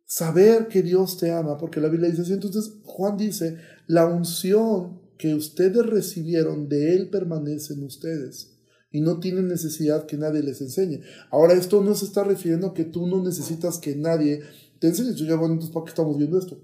[0.04, 2.32] Saber que Dios te ama, porque la Biblia dice así.
[2.34, 8.53] Entonces Juan dice, la unción que ustedes recibieron de Él permanece en ustedes
[8.94, 11.00] y no tienen necesidad que nadie les enseñe.
[11.32, 14.42] Ahora, esto no se está refiriendo a que tú no necesitas que nadie
[14.78, 15.14] te enseñe.
[15.16, 16.60] Yo ya, bueno, entonces, ¿para qué estamos viendo esto?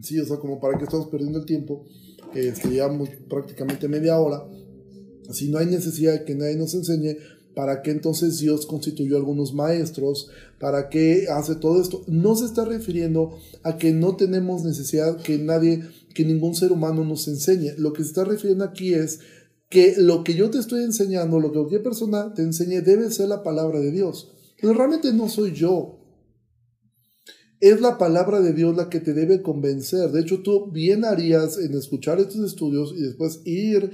[0.00, 1.84] Sí, o sea, como para qué estamos perdiendo el tiempo,
[2.32, 4.46] este, llevamos prácticamente media hora.
[5.32, 7.16] Si no hay necesidad de que nadie nos enseñe,
[7.56, 10.30] ¿para qué entonces Dios constituyó algunos maestros?
[10.60, 12.04] ¿Para qué hace todo esto?
[12.06, 15.82] No se está refiriendo a que no tenemos necesidad que nadie,
[16.14, 17.72] que ningún ser humano nos enseñe.
[17.78, 19.18] Lo que se está refiriendo aquí es
[19.72, 23.28] que lo que yo te estoy enseñando, lo que cualquier persona te enseñe, debe ser
[23.28, 24.30] la palabra de Dios.
[24.60, 25.98] Pero realmente no soy yo.
[27.58, 30.10] Es la palabra de Dios la que te debe convencer.
[30.12, 33.92] De hecho, tú bien harías en escuchar estos estudios y después ir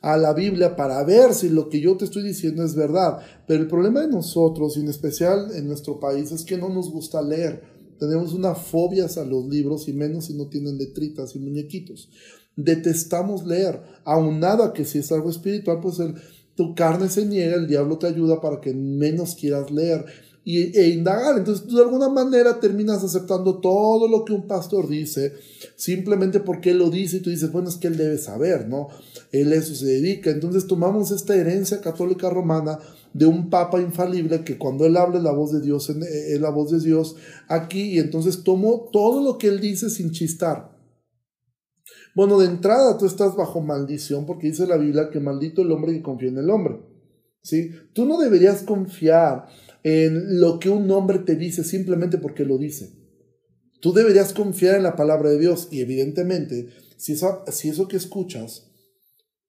[0.00, 3.18] a la Biblia para ver si lo que yo te estoy diciendo es verdad.
[3.46, 6.90] Pero el problema de nosotros, y en especial en nuestro país, es que no nos
[6.90, 7.62] gusta leer.
[8.00, 12.08] Tenemos una fobia a los libros y menos si no tienen letritas y muñequitos.
[12.60, 15.98] Detestamos leer, aunado a que si es algo espiritual, pues
[16.56, 20.04] tu carne se niega, el diablo te ayuda para que menos quieras leer
[20.44, 21.38] y, e indagar.
[21.38, 25.34] Entonces tú de alguna manera terminas aceptando todo lo que un pastor dice,
[25.76, 28.88] simplemente porque él lo dice y tú dices, bueno, es que él debe saber, ¿no?
[29.30, 30.30] Él eso se dedica.
[30.30, 32.80] Entonces tomamos esta herencia católica romana
[33.12, 36.72] de un papa infalible que cuando él habla la voz de Dios, es la voz
[36.72, 37.14] de Dios
[37.46, 40.77] aquí y entonces tomo todo lo que él dice sin chistar.
[42.18, 45.92] Bueno, de entrada tú estás bajo maldición porque dice la Biblia que maldito el hombre
[45.92, 46.80] que confía en el hombre.
[47.42, 47.70] ¿Sí?
[47.92, 49.46] Tú no deberías confiar
[49.84, 52.90] en lo que un hombre te dice simplemente porque lo dice.
[53.80, 57.98] Tú deberías confiar en la palabra de Dios y evidentemente, si eso, si eso que
[57.98, 58.68] escuchas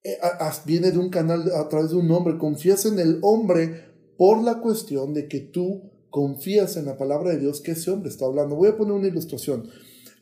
[0.04, 0.20] eh,
[0.68, 4.62] viene de un canal a través de un hombre, confías en el hombre por la
[4.62, 8.56] cuestión de que tú confías en la palabra de Dios que ese hombre está hablando.
[8.56, 9.68] Voy a poner una ilustración.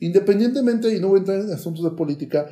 [0.00, 2.46] Independientemente, y no voy a entrar en asuntos de política,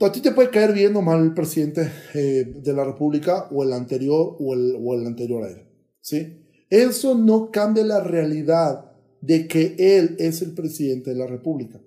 [0.00, 3.62] a ti te puede caer bien o mal el presidente eh, de la República o
[3.62, 5.66] el anterior o el, o el anterior a él.
[6.00, 6.46] ¿sí?
[6.70, 11.80] Eso no cambia la realidad de que él es el presidente de la República.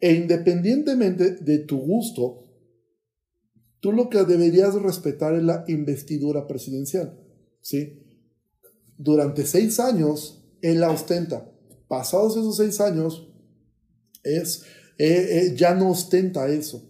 [0.00, 2.46] E independientemente de tu gusto,
[3.78, 7.16] tú lo que deberías respetar es la investidura presidencial.
[7.60, 8.02] ¿sí?
[8.96, 11.48] Durante seis años, él la ostenta.
[11.86, 13.29] Pasados esos seis años,
[14.22, 14.62] es,
[14.98, 16.88] eh, eh, ya no ostenta eso.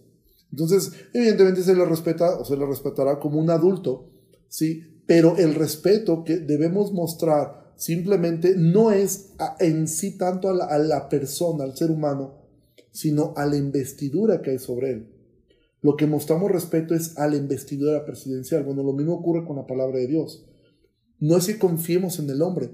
[0.51, 4.09] Entonces, evidentemente se le respeta o se le respetará como un adulto,
[4.49, 4.91] ¿sí?
[5.05, 11.63] pero el respeto que debemos mostrar simplemente no es en sí tanto a la, persona,
[11.63, 12.35] al ser humano,
[12.91, 15.07] sino a la investidura que hay sobre él.
[15.81, 18.63] Lo que mostramos respeto es a la investidura presidencial.
[18.63, 20.45] Bueno, lo mismo ocurre con la palabra de Dios.
[21.19, 22.69] No es que confiemos en el hombre,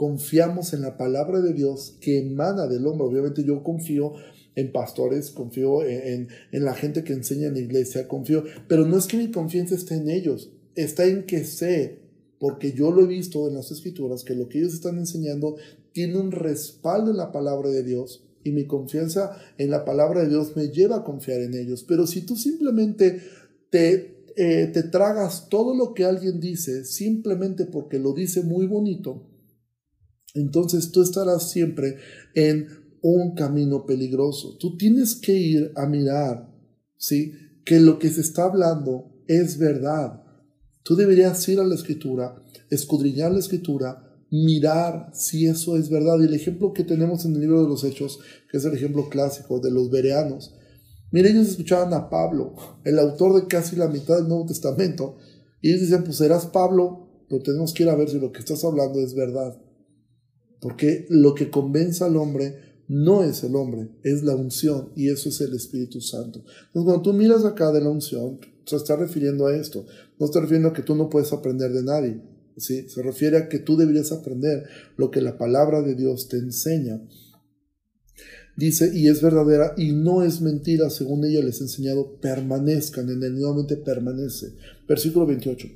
[0.00, 3.06] confiamos en la palabra de Dios que emana del hombre.
[3.06, 4.14] Obviamente yo confío
[4.54, 8.96] en pastores, confío en, en, la gente que enseña en la iglesia, confío, pero no
[8.96, 11.98] es que mi confianza esté en ellos, está en que sé,
[12.38, 15.56] porque yo lo he visto en las escrituras, que lo que ellos están enseñando
[15.92, 20.30] tiene un respaldo en la palabra de Dios y mi confianza en la palabra de
[20.30, 21.84] Dios me lleva a confiar en ellos.
[21.86, 23.20] Pero si tú simplemente
[23.68, 29.26] te, eh, te tragas todo lo que alguien dice simplemente porque lo dice muy bonito,
[30.34, 31.96] entonces tú estarás siempre
[32.34, 32.68] en
[33.02, 34.56] un camino peligroso.
[34.58, 36.54] Tú tienes que ir a mirar,
[36.96, 37.32] ¿sí?
[37.64, 40.22] Que lo que se está hablando es verdad.
[40.82, 46.18] Tú deberías ir a la escritura, escudriñar la escritura, mirar si eso es verdad.
[46.20, 49.08] Y el ejemplo que tenemos en el libro de los Hechos, que es el ejemplo
[49.08, 50.54] clásico de los bereanos,
[51.10, 55.16] mire, ellos escuchaban a Pablo, el autor de casi la mitad del Nuevo Testamento,
[55.60, 58.38] y ellos decían, pues serás Pablo, pero tenemos que ir a ver si lo que
[58.38, 59.60] estás hablando es verdad.
[60.60, 62.56] Porque lo que convence al hombre
[62.88, 66.40] no es el hombre, es la unción, y eso es el Espíritu Santo.
[66.40, 69.86] Entonces, cuando tú miras acá de la unción, se está refiriendo a esto.
[70.18, 72.20] No está refiriendo a que tú no puedes aprender de nadie.
[72.56, 72.88] ¿sí?
[72.88, 74.64] Se refiere a que tú deberías aprender
[74.96, 77.00] lo que la palabra de Dios te enseña.
[78.56, 83.22] Dice, y es verdadera y no es mentira, según ella les ha enseñado, permanezcan en
[83.22, 83.34] él.
[83.38, 84.54] Nuevamente permanece.
[84.86, 85.68] Versículo 28.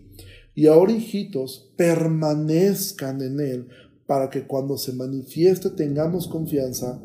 [0.57, 3.69] Y ahora, hijitos, permanezcan en él,
[4.07, 7.01] para que cuando se manifieste tengamos confianza,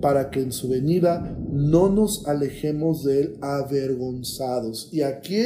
[0.00, 4.88] para que en su venida no nos alejemos de él avergonzados.
[4.92, 5.42] Y aquí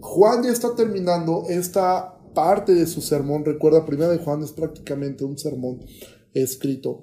[0.00, 3.44] Juan ya está terminando esta parte de su sermón.
[3.44, 5.80] Recuerda, primera de Juan es prácticamente un sermón
[6.34, 7.02] escrito.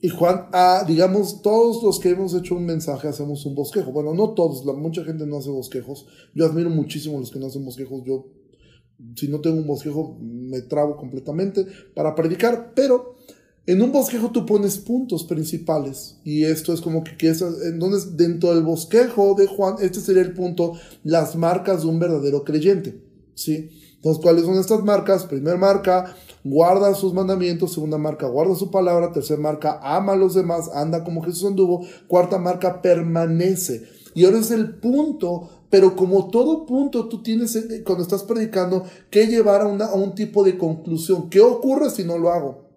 [0.00, 3.90] Y Juan, ah, digamos, todos los que hemos hecho un mensaje hacemos un bosquejo.
[3.90, 6.06] Bueno, no todos, la, mucha gente no hace bosquejos.
[6.34, 8.02] Yo admiro muchísimo a los que no hacen bosquejos.
[8.04, 8.26] Yo,
[9.16, 12.72] si no tengo un bosquejo, me trabo completamente para predicar.
[12.74, 13.16] Pero
[13.66, 18.62] en un bosquejo tú pones puntos principales y esto es como que, entonces dentro del
[18.62, 23.00] bosquejo de Juan, este sería el punto, las marcas de un verdadero creyente,
[23.34, 23.70] ¿sí?
[24.04, 25.24] Entonces, ¿cuáles son estas marcas?
[25.24, 30.34] Primer marca, guarda sus mandamientos, segunda marca, guarda su palabra, tercera marca, ama a los
[30.34, 33.88] demás, anda como Jesús anduvo, cuarta marca, permanece.
[34.12, 38.84] Y ahora es el punto, pero como todo punto tú tienes eh, cuando estás predicando
[39.10, 41.30] que llevar a, a un tipo de conclusión.
[41.30, 42.68] ¿Qué ocurre si no lo hago?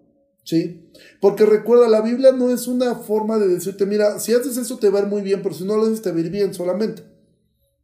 [0.44, 0.90] ¿Sí?
[1.20, 4.88] Porque recuerda, la Biblia no es una forma de decirte, mira, si haces eso te
[4.88, 6.54] va a ir muy bien, pero si no lo haces te va a ir bien
[6.54, 7.02] solamente.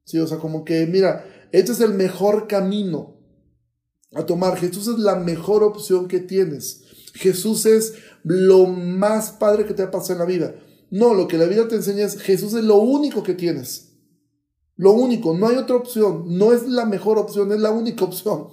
[0.04, 3.14] Sí, o sea, como que, mira, este es el mejor camino
[4.14, 4.56] a tomar.
[4.56, 6.82] Jesús es la mejor opción que tienes.
[7.14, 10.54] Jesús es lo más padre que te ha pasado en la vida.
[10.90, 13.83] No, lo que la vida te enseña es Jesús es lo único que tienes.
[14.76, 16.24] Lo único, no hay otra opción.
[16.36, 18.48] No es la mejor opción, es la única opción.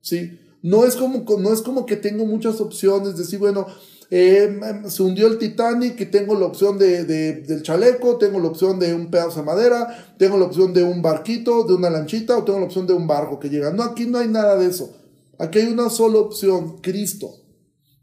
[0.00, 0.38] ¿Sí?
[0.62, 3.66] No es como, no es como que tengo muchas opciones, decir, bueno,
[4.10, 8.78] eh, se hundió el Titanic y tengo la opción de, del chaleco, tengo la opción
[8.78, 12.44] de un pedazo de madera, tengo la opción de un barquito, de una lanchita o
[12.44, 13.72] tengo la opción de un barco que llega.
[13.72, 14.92] No, aquí no hay nada de eso.
[15.38, 17.30] Aquí hay una sola opción, Cristo.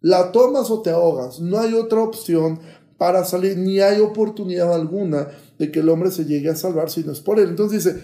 [0.01, 1.39] La tomas o te ahogas.
[1.39, 2.59] No hay otra opción
[3.03, 5.27] para salir, ni hay oportunidad alguna
[5.59, 7.49] de que el hombre se llegue a salvar si no es por él.
[7.49, 7.99] Entonces dice,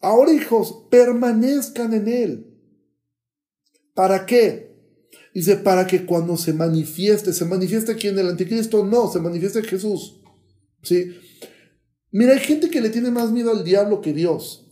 [0.00, 2.60] ahora hijos, permanezcan en él.
[3.94, 4.74] ¿Para qué?
[5.32, 9.62] Dice, para que cuando se manifieste, se manifieste aquí en el anticristo, no, se manifieste
[9.62, 10.20] Jesús.
[10.82, 11.14] ¿Sí?
[12.10, 14.68] Mira, hay gente que le tiene más miedo al diablo que Dios.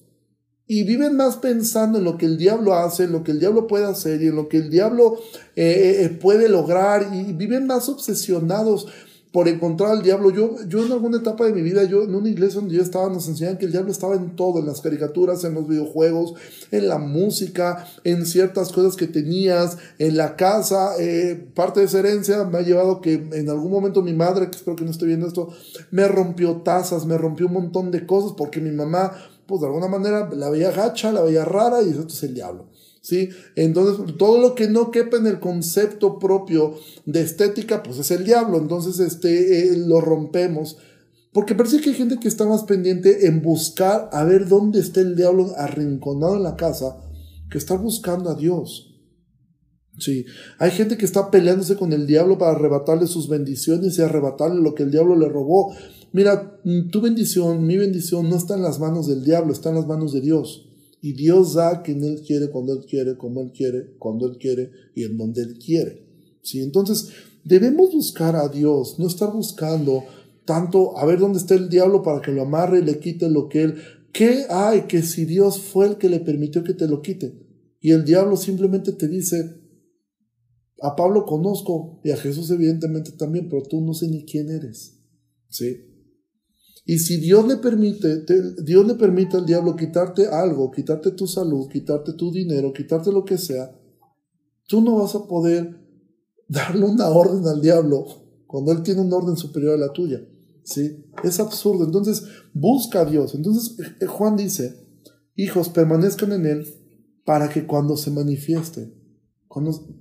[0.66, 3.68] Y viven más pensando en lo que el diablo hace, en lo que el diablo
[3.68, 5.20] puede hacer y en lo que el diablo
[5.54, 7.14] eh, eh, puede lograr.
[7.14, 8.88] Y viven más obsesionados
[9.32, 10.30] por encontrar al diablo.
[10.30, 13.08] Yo, yo en alguna etapa de mi vida, yo en una iglesia donde yo estaba,
[13.08, 16.34] nos enseñaban que el diablo estaba en todo, en las caricaturas, en los videojuegos,
[16.70, 20.94] en la música, en ciertas cosas que tenías, en la casa.
[20.98, 24.56] Eh, parte de esa herencia me ha llevado que en algún momento mi madre, que
[24.56, 25.48] espero que no esté viendo esto,
[25.90, 29.12] me rompió tazas, me rompió un montón de cosas porque mi mamá,
[29.46, 32.69] pues de alguna manera la veía gacha, la veía rara y eso es el diablo.
[33.00, 33.30] ¿Sí?
[33.56, 36.74] Entonces, todo lo que no quepa en el concepto propio
[37.06, 38.58] de estética, pues es el diablo.
[38.58, 40.76] Entonces, este, eh, lo rompemos.
[41.32, 45.00] Porque parece que hay gente que está más pendiente en buscar a ver dónde está
[45.00, 46.96] el diablo arrinconado en la casa
[47.50, 48.86] que está buscando a Dios.
[49.98, 50.24] Sí,
[50.58, 54.74] hay gente que está peleándose con el diablo para arrebatarle sus bendiciones y arrebatarle lo
[54.74, 55.74] que el diablo le robó.
[56.12, 56.58] Mira,
[56.90, 60.12] tu bendición, mi bendición no está en las manos del diablo, está en las manos
[60.12, 60.69] de Dios.
[61.02, 64.70] Y Dios da quien Él quiere, cuando Él quiere, como Él quiere, cuando Él quiere
[64.94, 66.06] y en donde Él quiere.
[66.42, 66.60] ¿Sí?
[66.60, 67.10] Entonces,
[67.44, 70.04] debemos buscar a Dios, no estar buscando
[70.44, 73.48] tanto a ver dónde está el diablo para que lo amarre y le quite lo
[73.48, 73.74] que Él...
[74.12, 77.32] ¿Qué hay que si Dios fue el que le permitió que te lo quite?
[77.80, 79.60] Y el diablo simplemente te dice,
[80.82, 84.98] a Pablo conozco y a Jesús evidentemente también, pero tú no sé ni quién eres.
[85.48, 85.89] ¿Sí?
[86.90, 88.24] Y si Dios le permite,
[88.64, 93.24] Dios le permite al diablo quitarte algo, quitarte tu salud, quitarte tu dinero, quitarte lo
[93.24, 93.70] que sea,
[94.66, 95.87] tú no vas a poder
[96.48, 98.07] darle una orden al diablo
[98.44, 100.18] cuando él tiene una orden superior a la tuya.
[100.64, 101.05] ¿Sí?
[101.22, 101.85] Es absurdo.
[101.85, 102.24] Entonces,
[102.55, 103.37] busca a Dios.
[103.37, 104.74] Entonces, eh, Juan dice,
[105.37, 106.66] hijos, permanezcan en él
[107.24, 108.92] para que cuando se manifieste,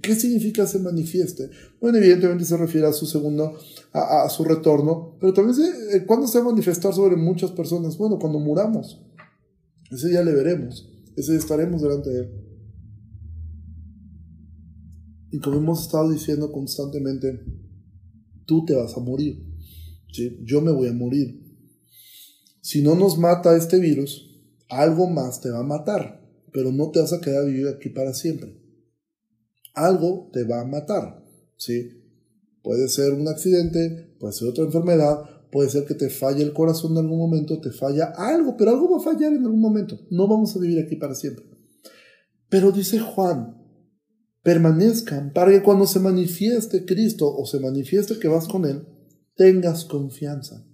[0.02, 1.50] ¿Qué significa se manifieste?
[1.82, 3.58] Bueno, evidentemente se refiere a su segundo,
[3.94, 7.98] a, su retorno, pero también se, eh, ¿cuándo se va a manifestar sobre muchas personas?
[7.98, 9.02] Bueno, cuando muramos.
[9.90, 12.32] Ese día le veremos, ese día estaremos delante de él.
[15.32, 17.44] Y como hemos estado diciendo constantemente,
[18.46, 19.44] tú te vas a morir.
[20.44, 21.44] Yo me voy a morir.
[22.62, 24.30] Si no nos mata este virus,
[24.70, 28.14] algo más te va a matar, pero no te vas a quedar vivir aquí para
[28.14, 28.59] siempre
[29.86, 31.24] algo te va a matar,
[31.58, 32.00] ¿sí?
[32.62, 36.92] Puede ser un accidente, puede ser otra enfermedad, puede ser que te falle el corazón
[36.92, 40.00] en algún momento, te falla algo, pero algo va a fallar en algún momento.
[40.10, 41.46] No vamos a vivir aquí para siempre.
[42.50, 43.58] Pero dice Juan,
[44.44, 48.88] permanezcan para que cuando se manifieste Cristo o se manifieste que vas con Él,
[49.36, 50.66] tengas confianza.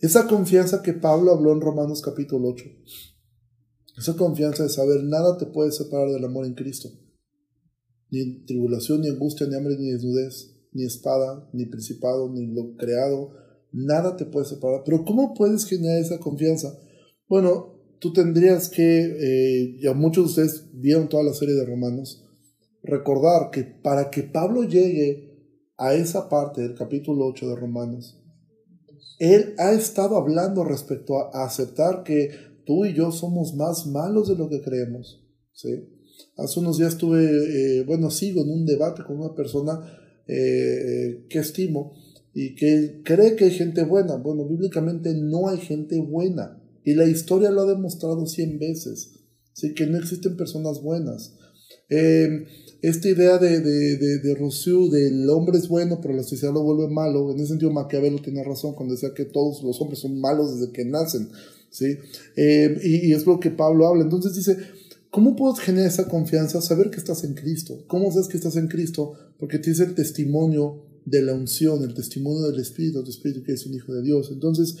[0.00, 2.64] Esa confianza que Pablo habló en Romanos capítulo 8.
[3.98, 6.90] Esa confianza de saber nada te puede separar del amor en Cristo
[8.14, 13.32] ni tribulación, ni angustia, ni hambre, ni desnudez, ni espada, ni principado, ni lo creado,
[13.72, 14.82] nada te puede separar.
[14.84, 16.78] Pero ¿cómo puedes generar esa confianza?
[17.28, 22.24] Bueno, tú tendrías que, eh, ya muchos de ustedes vieron toda la serie de Romanos,
[22.82, 25.34] recordar que para que Pablo llegue
[25.76, 28.20] a esa parte del capítulo 8 de Romanos,
[29.18, 32.30] él ha estado hablando respecto a, aceptar que
[32.66, 35.24] tú y yo somos más malos de lo que creemos.
[35.52, 35.70] ¿sí?
[36.36, 39.80] Hace unos días tuve, eh, bueno, sigo en un debate con una persona
[40.26, 41.94] eh, que estimo
[42.32, 44.16] y que cree que hay gente buena.
[44.16, 46.60] Bueno, bíblicamente no hay gente buena.
[46.82, 49.12] Y la historia lo ha demostrado cien veces.
[49.52, 51.36] Así que no existen personas buenas.
[51.88, 52.46] Eh,
[52.82, 56.62] esta idea de, de, de, de, Rousseau del hombre es bueno, pero la sociedad lo
[56.62, 60.20] vuelve malo, en ese sentido Maquiavelo tiene razón cuando decía que todos los hombres son
[60.20, 61.28] malos desde que nacen.
[61.70, 61.96] ¿sí?
[62.36, 64.02] y, y, es lo que Pablo habla.
[64.02, 64.56] Entonces dice,
[65.14, 66.60] ¿Cómo puedes generar esa confianza?
[66.60, 67.84] Saber que estás en Cristo.
[67.86, 69.12] ¿Cómo sabes que estás en Cristo?
[69.38, 73.64] Porque tienes el testimonio de la unción, el testimonio del Espíritu, del Espíritu que es
[73.64, 74.30] un Hijo de Dios.
[74.32, 74.76] Entonces,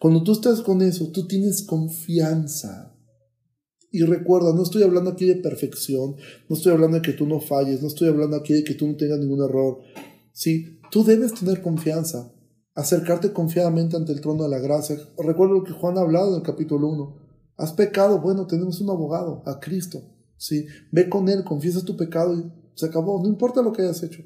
[0.00, 2.96] cuando tú estás con eso, tú tienes confianza.
[3.92, 6.16] Y recuerda, no estoy hablando aquí de perfección,
[6.48, 8.86] no estoy hablando de que tú no falles, no estoy hablando aquí de que tú
[8.86, 9.80] no tengas ningún error.
[10.32, 12.32] Sí, tú debes tener confianza,
[12.74, 14.96] acercarte confiadamente ante el trono de la gracia.
[15.18, 17.25] Recuerda lo que Juan ha hablado en el capítulo 1.
[17.56, 20.02] Has pecado, bueno, tenemos un abogado, a Cristo.
[20.36, 22.44] Sí, ve con Él, confiesa tu pecado y
[22.74, 23.22] se acabó.
[23.22, 24.22] No importa lo que hayas hecho.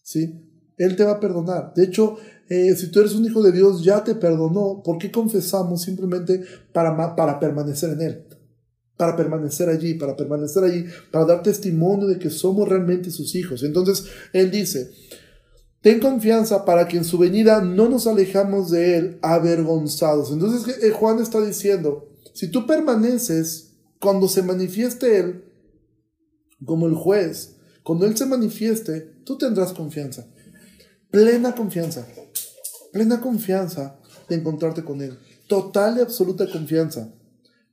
[0.00, 1.72] Sí, Él te va a perdonar.
[1.74, 2.16] De hecho,
[2.48, 4.82] eh, si tú eres un hijo de Dios, ya te perdonó.
[4.84, 8.26] ¿Por qué confesamos simplemente para, para permanecer en Él?
[8.96, 13.64] Para permanecer allí, para permanecer allí, para dar testimonio de que somos realmente sus hijos.
[13.64, 14.90] Entonces, Él dice,
[15.80, 20.32] Ten confianza para que en su venida no nos alejamos de Él avergonzados.
[20.32, 22.08] Entonces eh, Juan está diciendo,
[22.38, 25.44] si tú permaneces cuando se manifieste Él,
[26.64, 30.24] como el juez, cuando Él se manifieste, tú tendrás confianza.
[31.10, 32.06] Plena confianza.
[32.92, 35.18] Plena confianza de encontrarte con Él.
[35.48, 37.12] Total y absoluta confianza.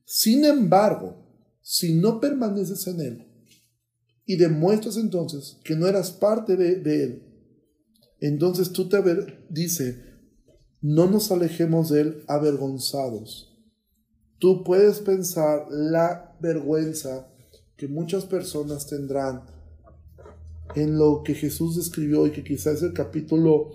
[0.03, 1.16] Sin embargo,
[1.61, 3.28] si no permaneces en Él
[4.26, 7.22] y demuestras entonces que no eras parte de, Él,
[8.20, 8.97] entonces tú te
[9.47, 10.01] dice,
[10.82, 13.54] no nos alejemos de Él avergonzados.
[14.45, 17.27] Tú puedes pensar la vergüenza
[17.75, 19.41] que muchas personas tendrán
[20.75, 23.71] en lo que Jesús describió y que quizás es el capítulo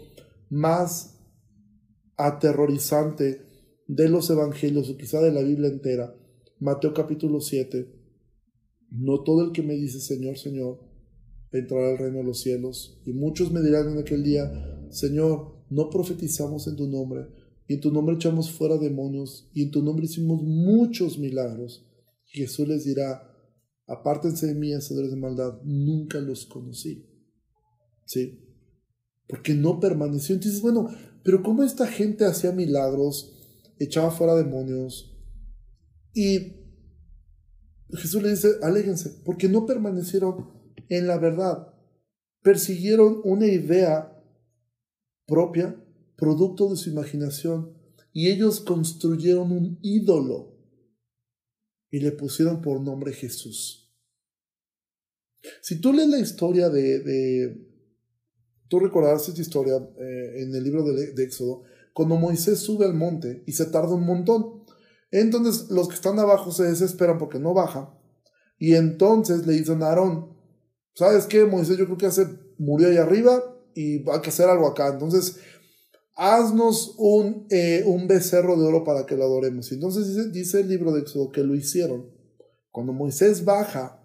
[0.49, 1.19] más
[2.17, 3.43] aterrorizante
[3.89, 6.15] de los evangelios o quizá de la Biblia entera.
[6.61, 7.93] Mateo capítulo 7.
[8.93, 10.79] No todo el que me dice Señor, Señor,
[11.51, 13.03] entrará al reino de los cielos.
[13.05, 17.27] Y muchos me dirán en aquel día, Señor, no profetizamos en tu nombre,
[17.71, 21.87] y en tu nombre echamos fuera demonios, y en tu nombre hicimos muchos milagros.
[22.25, 23.33] Jesús les dirá,
[23.87, 27.09] apártense de mí, hacedores de maldad, nunca los conocí.
[28.07, 28.41] ¿Sí?
[29.29, 30.35] Porque no permaneció.
[30.35, 30.89] Entonces, bueno,
[31.23, 33.39] pero ¿cómo esta gente hacía milagros,
[33.79, 35.17] echaba fuera demonios?
[36.13, 36.57] Y
[37.91, 40.51] Jesús le dice, aléjense, porque no permanecieron
[40.89, 41.73] en la verdad.
[42.43, 44.21] Persiguieron una idea
[45.29, 45.80] propia,
[46.21, 47.75] producto de su imaginación,
[48.13, 50.57] y ellos construyeron un ídolo
[51.91, 53.93] y le pusieron por nombre Jesús.
[55.63, 57.67] Si tú lees la historia de...
[58.69, 61.63] tú recordarás esta historia eh, en el libro de, de Éxodo,
[61.93, 64.65] cuando Moisés sube al monte y se tarda un montón.
[65.11, 67.97] Entonces los que están abajo se desesperan porque no baja.
[68.59, 70.37] Y entonces le dicen a Aarón,
[70.95, 71.45] ¿sabes qué?
[71.45, 72.27] Moisés yo creo que hace,
[72.59, 73.43] murió ahí arriba
[73.75, 74.89] y va a hacer algo acá.
[74.89, 75.41] Entonces,
[76.21, 79.73] haznos un, eh, un becerro de oro para que lo adoremos.
[79.73, 82.11] Y entonces dice, el libro de Éxodo que lo hicieron.
[82.71, 84.05] Cuando Moisés baja,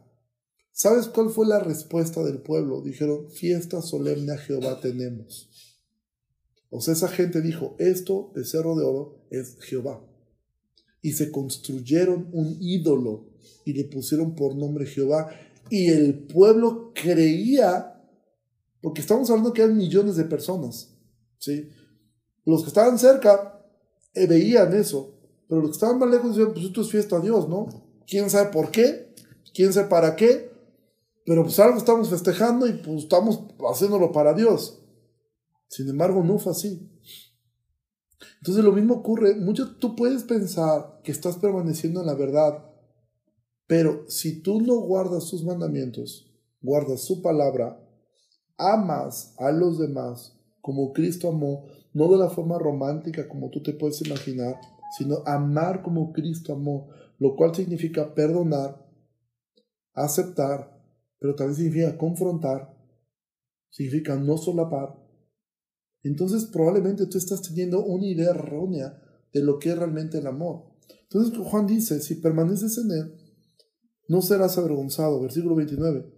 [0.71, 2.81] ¿sabes cuál fue la respuesta del pueblo?
[2.81, 5.49] Dijeron, fiesta solemne a Jehová tenemos.
[6.69, 10.01] O sea, esa gente dijo, esto, becerro de oro, es Jehová.
[11.01, 13.27] Y se construyeron un ídolo
[13.65, 15.29] y le pusieron por nombre Jehová
[15.69, 18.01] y el pueblo creía,
[18.81, 20.95] porque estamos hablando que eran millones de personas,
[21.39, 21.69] ¿sí?
[22.45, 23.61] Los que estaban cerca
[24.13, 25.15] eh, veían eso,
[25.47, 27.67] pero los que estaban más lejos decían, pues esto es fiesta a Dios, ¿no?
[28.07, 29.13] ¿Quién sabe por qué?
[29.53, 30.51] ¿Quién sabe para qué?
[31.25, 33.39] Pero pues algo estamos festejando y pues estamos
[33.71, 34.81] haciéndolo para Dios.
[35.67, 36.91] Sin embargo, no fue así.
[38.39, 42.63] Entonces lo mismo ocurre, mucho tú puedes pensar que estás permaneciendo en la verdad,
[43.65, 46.31] pero si tú no guardas sus mandamientos,
[46.61, 47.81] guardas su palabra,
[48.57, 51.65] amas a los demás como Cristo amó,
[51.95, 54.59] no de la forma romántica como tú te puedes imaginar,
[54.97, 56.89] sino amar como Cristo amó,
[57.19, 58.85] lo cual significa perdonar,
[59.93, 60.77] aceptar,
[61.17, 62.77] pero también significa confrontar,
[63.69, 64.93] significa no solapar.
[66.03, 69.01] Entonces probablemente tú estás teniendo una idea errónea
[69.33, 70.65] de lo que es realmente el amor.
[71.03, 73.17] Entonces Juan dice, si permaneces en él,
[74.09, 75.21] no serás avergonzado.
[75.21, 76.11] Versículo 29.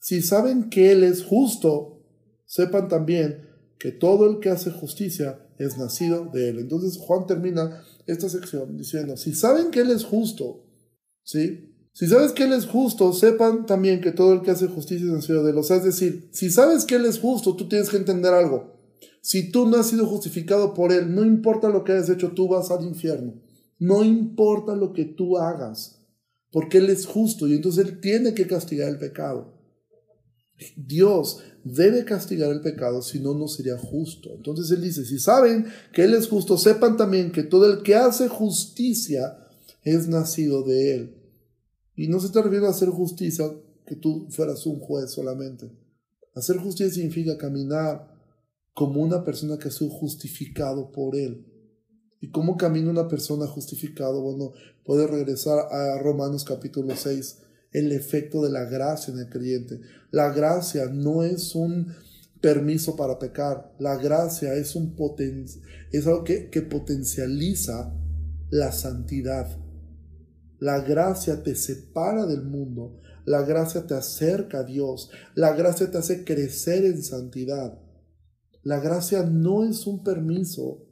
[0.00, 2.02] Si saben que Él es justo,
[2.46, 3.49] sepan también
[3.80, 6.58] que todo el que hace justicia es nacido de Él.
[6.58, 10.66] Entonces Juan termina esta sección diciendo, si saben que Él es justo,
[11.24, 11.66] ¿sí?
[11.92, 15.12] Si sabes que Él es justo, sepan también que todo el que hace justicia es
[15.12, 15.58] nacido de Él.
[15.58, 18.76] O sea, es decir, si sabes que Él es justo, tú tienes que entender algo.
[19.22, 22.48] Si tú no has sido justificado por Él, no importa lo que hayas hecho, tú
[22.48, 23.34] vas al infierno.
[23.78, 26.00] No importa lo que tú hagas
[26.52, 29.59] porque Él es justo y entonces Él tiene que castigar el pecado.
[30.76, 34.30] Dios debe castigar el pecado, si no, no sería justo.
[34.34, 37.94] Entonces Él dice, si saben que Él es justo, sepan también que todo el que
[37.94, 39.38] hace justicia
[39.82, 41.14] es nacido de Él.
[41.96, 43.50] Y no se te refiere a hacer justicia
[43.86, 45.70] que tú fueras un juez solamente.
[46.34, 48.10] Hacer justicia significa caminar
[48.72, 51.46] como una persona que ha sido justificado por Él.
[52.20, 54.20] ¿Y cómo camina una persona justificado?
[54.20, 54.52] Bueno,
[54.84, 57.38] puede regresar a Romanos capítulo 6,
[57.72, 59.80] el efecto de la gracia en el creyente.
[60.10, 61.94] La gracia no es un
[62.40, 65.44] permiso para pecar, la gracia es, un poten
[65.92, 67.94] es algo que, que potencializa
[68.48, 69.58] la santidad.
[70.58, 75.98] La gracia te separa del mundo, la gracia te acerca a Dios, la gracia te
[75.98, 77.78] hace crecer en santidad.
[78.62, 80.86] La gracia no es un permiso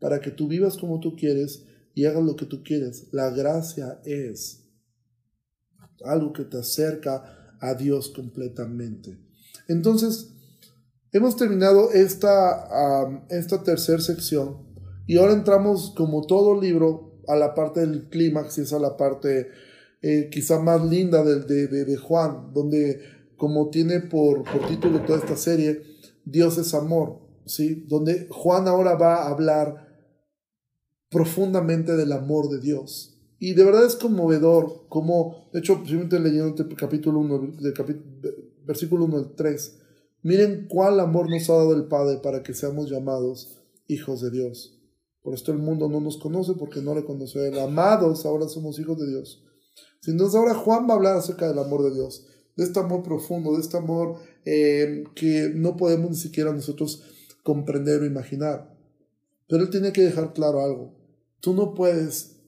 [0.00, 1.64] para que tú vivas como tú quieres
[1.94, 3.08] y hagas lo que tú quieres.
[3.12, 4.59] La gracia es
[6.04, 9.18] algo que te acerca a Dios completamente.
[9.68, 10.30] Entonces,
[11.12, 14.70] hemos terminado esta, esta tercera sección
[15.06, 18.96] y ahora entramos, como todo libro, a la parte del clímax y es a la
[18.96, 19.48] parte
[20.02, 23.00] eh, quizá más linda de, de, Juan, donde
[23.36, 25.82] como tiene por, por título toda esta serie,
[26.24, 27.86] Dios es amor, ¿sí?
[27.88, 29.88] Donde Juan ahora va a hablar
[31.10, 33.19] profundamente del amor de Dios.
[33.42, 37.54] Y de verdad es conmovedor, como, de hecho, simplemente leyendo el capítulo 1,
[38.66, 39.78] versículo 1 al 3,
[40.22, 44.78] miren cuál amor nos ha dado el Padre para que seamos llamados hijos de Dios.
[45.22, 47.58] Por esto el mundo no nos conoce porque no le conoce a él.
[47.58, 49.42] Amados, ahora somos hijos de Dios.
[50.06, 52.26] Entonces ahora Juan va a hablar acerca del amor de Dios,
[52.56, 57.04] de este amor profundo, de este amor eh, que no podemos ni siquiera nosotros
[57.42, 58.76] comprender o imaginar.
[59.48, 60.94] Pero él tiene que dejar claro algo.
[61.40, 62.39] Tú no puedes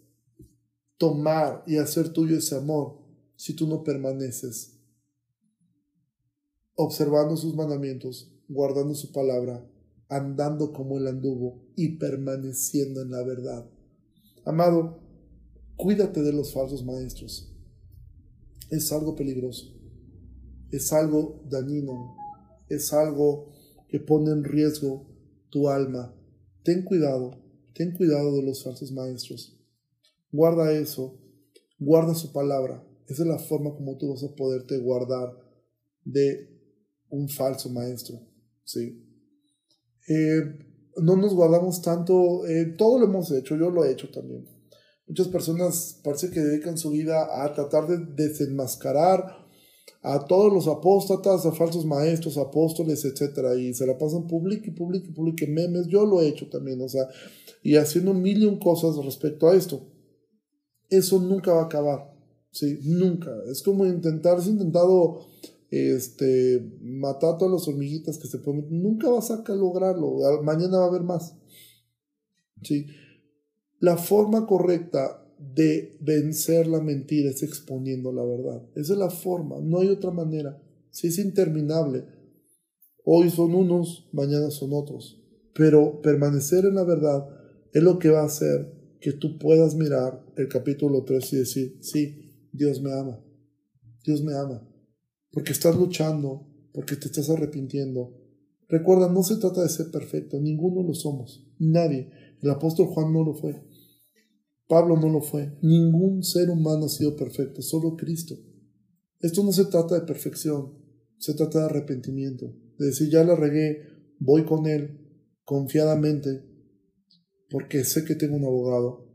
[1.03, 2.97] tomar y hacer tuyo ese amor
[3.35, 4.79] si tú no permaneces
[6.77, 9.69] observando sus mandamientos, guardando su palabra,
[10.09, 13.69] andando como él anduvo y permaneciendo en la verdad.
[14.45, 15.01] Amado,
[15.75, 17.53] cuídate de los falsos maestros.
[18.71, 19.75] Es algo peligroso,
[20.71, 22.15] es algo dañino,
[22.69, 23.51] es algo
[23.89, 25.09] que pone en riesgo
[25.51, 26.15] tu alma.
[26.63, 27.43] Ten cuidado,
[27.75, 29.59] ten cuidado de los falsos maestros.
[30.33, 31.19] Guarda eso,
[31.79, 32.85] guarda su palabra.
[33.07, 35.37] Esa es la forma como tú vas a poderte guardar
[36.05, 36.49] de
[37.11, 38.19] un falso maestro.
[38.65, 39.07] ¿sí?
[40.09, 40.41] Eh,
[40.97, 44.47] no nos guardamos tanto, eh, todo lo hemos hecho, yo lo he hecho también.
[45.07, 49.43] Muchas personas parece que dedican su vida a tratar de desenmascarar
[50.03, 53.59] a todos los apóstatas, a falsos maestros, apóstoles, etc.
[53.59, 55.87] Y se la pasan público y público y público memes.
[55.87, 57.07] Yo lo he hecho también, o sea,
[57.63, 59.92] y haciendo un cosas respecto a esto.
[60.93, 62.15] Eso nunca va a acabar,
[62.51, 62.79] ¿sí?
[62.83, 63.31] Nunca.
[63.51, 65.21] Es como intentar, has intentado
[65.71, 68.67] este, matar a todas las hormiguitas que se pueden.
[68.69, 70.19] Nunca vas a lograrlo.
[70.43, 71.35] Mañana va a haber más.
[72.63, 72.87] ¿Sí?
[73.81, 78.63] La forma correcta de vencer la mentira es exponiendo la verdad.
[78.77, 80.63] Esa es la forma, no hay otra manera.
[80.91, 82.05] Si es interminable,
[83.03, 85.21] hoy son unos, mañana son otros.
[85.55, 87.27] Pero permanecer en la verdad
[87.73, 91.79] es lo que va a hacer que tú puedas mirar el capítulo 3 y decir,
[91.81, 93.21] sí, Dios me ama,
[94.07, 94.67] Dios me ama,
[95.33, 98.17] porque estás luchando, porque te estás arrepintiendo.
[98.69, 102.11] Recuerda, no se trata de ser perfecto, ninguno lo somos, nadie.
[102.41, 103.61] El apóstol Juan no lo fue.
[104.69, 105.59] Pablo no lo fue.
[105.63, 108.37] Ningún ser humano ha sido perfecto, solo Cristo.
[109.21, 110.79] Esto no se trata de perfección,
[111.19, 112.55] se trata de arrepentimiento.
[112.79, 113.83] De decir, ya la regué,
[114.21, 115.01] voy con Él
[115.45, 116.52] confiadamente,
[117.53, 119.09] porque sé que tengo un abogado,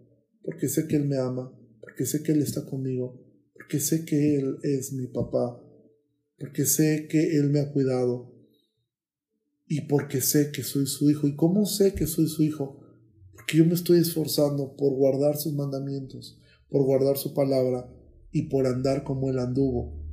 [0.43, 3.19] porque sé que Él me ama, porque sé que Él está conmigo,
[3.53, 5.61] porque sé que Él es mi papá,
[6.37, 8.33] porque sé que Él me ha cuidado
[9.65, 11.27] y porque sé que soy su hijo.
[11.27, 12.83] ¿Y cómo sé que soy su hijo?
[13.47, 16.37] que yo me estoy esforzando por guardar sus mandamientos,
[16.69, 17.89] por guardar su palabra
[18.29, 20.03] y por andar como él anduvo.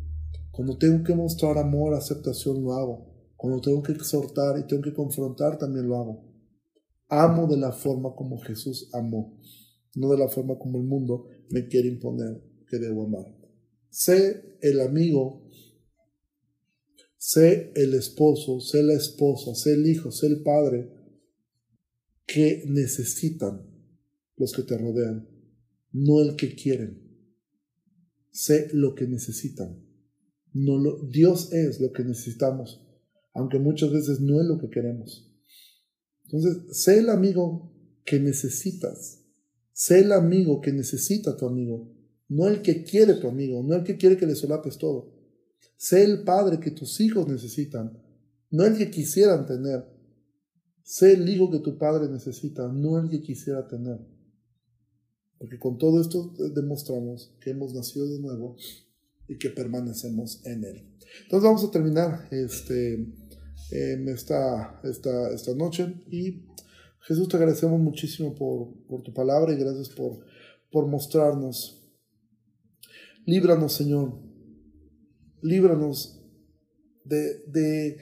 [0.52, 3.12] Cuando tengo que mostrar amor, aceptación, lo hago.
[3.36, 6.33] Cuando tengo que exhortar y tengo que confrontar, también lo hago.
[7.08, 9.38] Amo de la forma como Jesús amó,
[9.94, 13.26] no de la forma como el mundo me quiere imponer que debo amar.
[13.90, 15.46] Sé el amigo,
[17.16, 20.90] sé el esposo, sé la esposa, sé el hijo, sé el padre,
[22.26, 23.70] que necesitan
[24.36, 25.28] los que te rodean,
[25.92, 27.04] no el que quieren.
[28.30, 29.80] Sé lo que necesitan.
[30.52, 32.84] No lo, Dios es lo que necesitamos,
[33.32, 35.33] aunque muchas veces no es lo que queremos.
[36.34, 37.70] Entonces, sé el amigo
[38.04, 39.20] que necesitas.
[39.72, 41.92] Sé el amigo que necesita tu amigo,
[42.28, 45.12] no el que quiere tu amigo, no el que quiere que le solapes todo.
[45.76, 48.00] Sé el padre que tus hijos necesitan,
[48.50, 49.84] no el que quisieran tener.
[50.82, 53.98] Sé el hijo que tu padre necesita, no el que quisiera tener.
[55.38, 58.56] Porque con todo esto demostramos que hemos nacido de nuevo
[59.28, 60.96] y que permanecemos en él.
[61.24, 63.06] Entonces vamos a terminar este,
[63.70, 66.46] esta, esta, esta noche y
[67.06, 70.24] Jesús, te agradecemos muchísimo por, por tu palabra y gracias por,
[70.70, 71.82] por mostrarnos.
[73.26, 74.18] Líbranos, Señor.
[75.42, 76.22] Líbranos
[77.04, 77.96] de, de,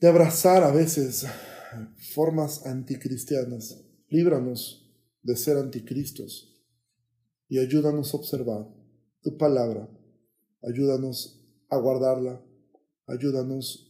[0.00, 1.26] de abrazar a veces
[2.14, 3.84] formas anticristianas.
[4.08, 4.90] Líbranos
[5.22, 6.56] de ser anticristos
[7.48, 8.66] y ayúdanos a observar
[9.20, 9.86] tu palabra.
[10.62, 12.42] Ayúdanos a guardarla.
[13.06, 13.85] Ayúdanos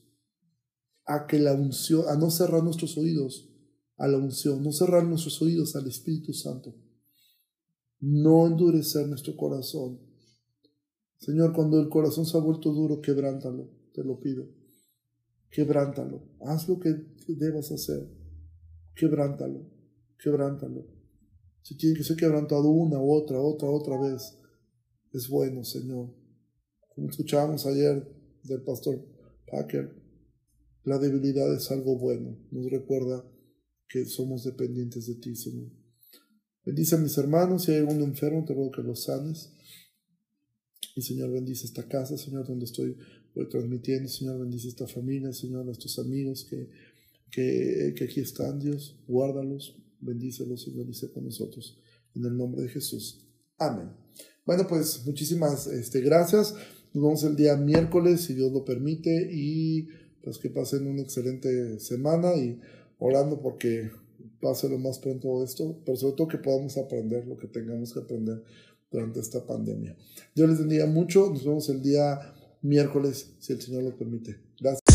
[1.07, 3.49] a que la unción, a no cerrar nuestros oídos
[3.97, 6.75] a la unción, no cerrar nuestros oídos al Espíritu Santo,
[8.01, 10.01] no endurecer nuestro corazón.
[11.19, 14.47] Señor, cuando el corazón se ha vuelto duro, quebrántalo, te lo pido.
[15.49, 16.95] Quebrántalo, haz lo que
[17.29, 18.07] debas hacer.
[18.95, 19.71] Quebrántalo,
[20.19, 20.87] quebrántalo.
[21.63, 24.39] Si tiene que ser quebrantado una, otra, otra, otra vez,
[25.13, 26.15] es bueno, Señor.
[26.95, 28.07] Como escuchábamos ayer
[28.43, 29.05] del pastor
[29.51, 30.06] Packer,
[30.87, 32.39] la debilidad es algo bueno.
[32.53, 33.29] Nos recuerda
[33.89, 35.71] que somos dependientes de ti, Señor.
[36.65, 39.53] Bendice a mis hermanos, si hay algún enfermo, te ruego que los sanes.
[40.95, 42.97] Y Señor, bendice esta casa, Señor, donde estoy
[43.51, 44.09] transmitiendo.
[44.09, 46.71] Señor, bendice esta familia, Señor, a estos amigos que,
[47.33, 48.97] que, que aquí están, Dios.
[49.09, 51.81] Guárdalos, bendícelos y bendice con nosotros.
[52.15, 53.27] En el nombre de Jesús.
[53.59, 53.91] Amén.
[54.45, 56.55] Bueno, pues muchísimas este, gracias.
[56.95, 59.29] Nos vemos el día miércoles, si Dios lo permite.
[59.33, 59.89] Y
[60.27, 62.59] pues que pasen una excelente semana y
[62.99, 63.93] orando porque
[64.41, 68.01] pase lo más pronto esto, pero sobre todo que podamos aprender lo que tengamos que
[68.01, 68.43] aprender
[68.91, 69.97] durante esta pandemia.
[70.35, 72.19] Dios les bendiga mucho, nos vemos el día
[72.61, 74.41] miércoles, si el Señor lo permite.
[74.61, 74.86] Gracias.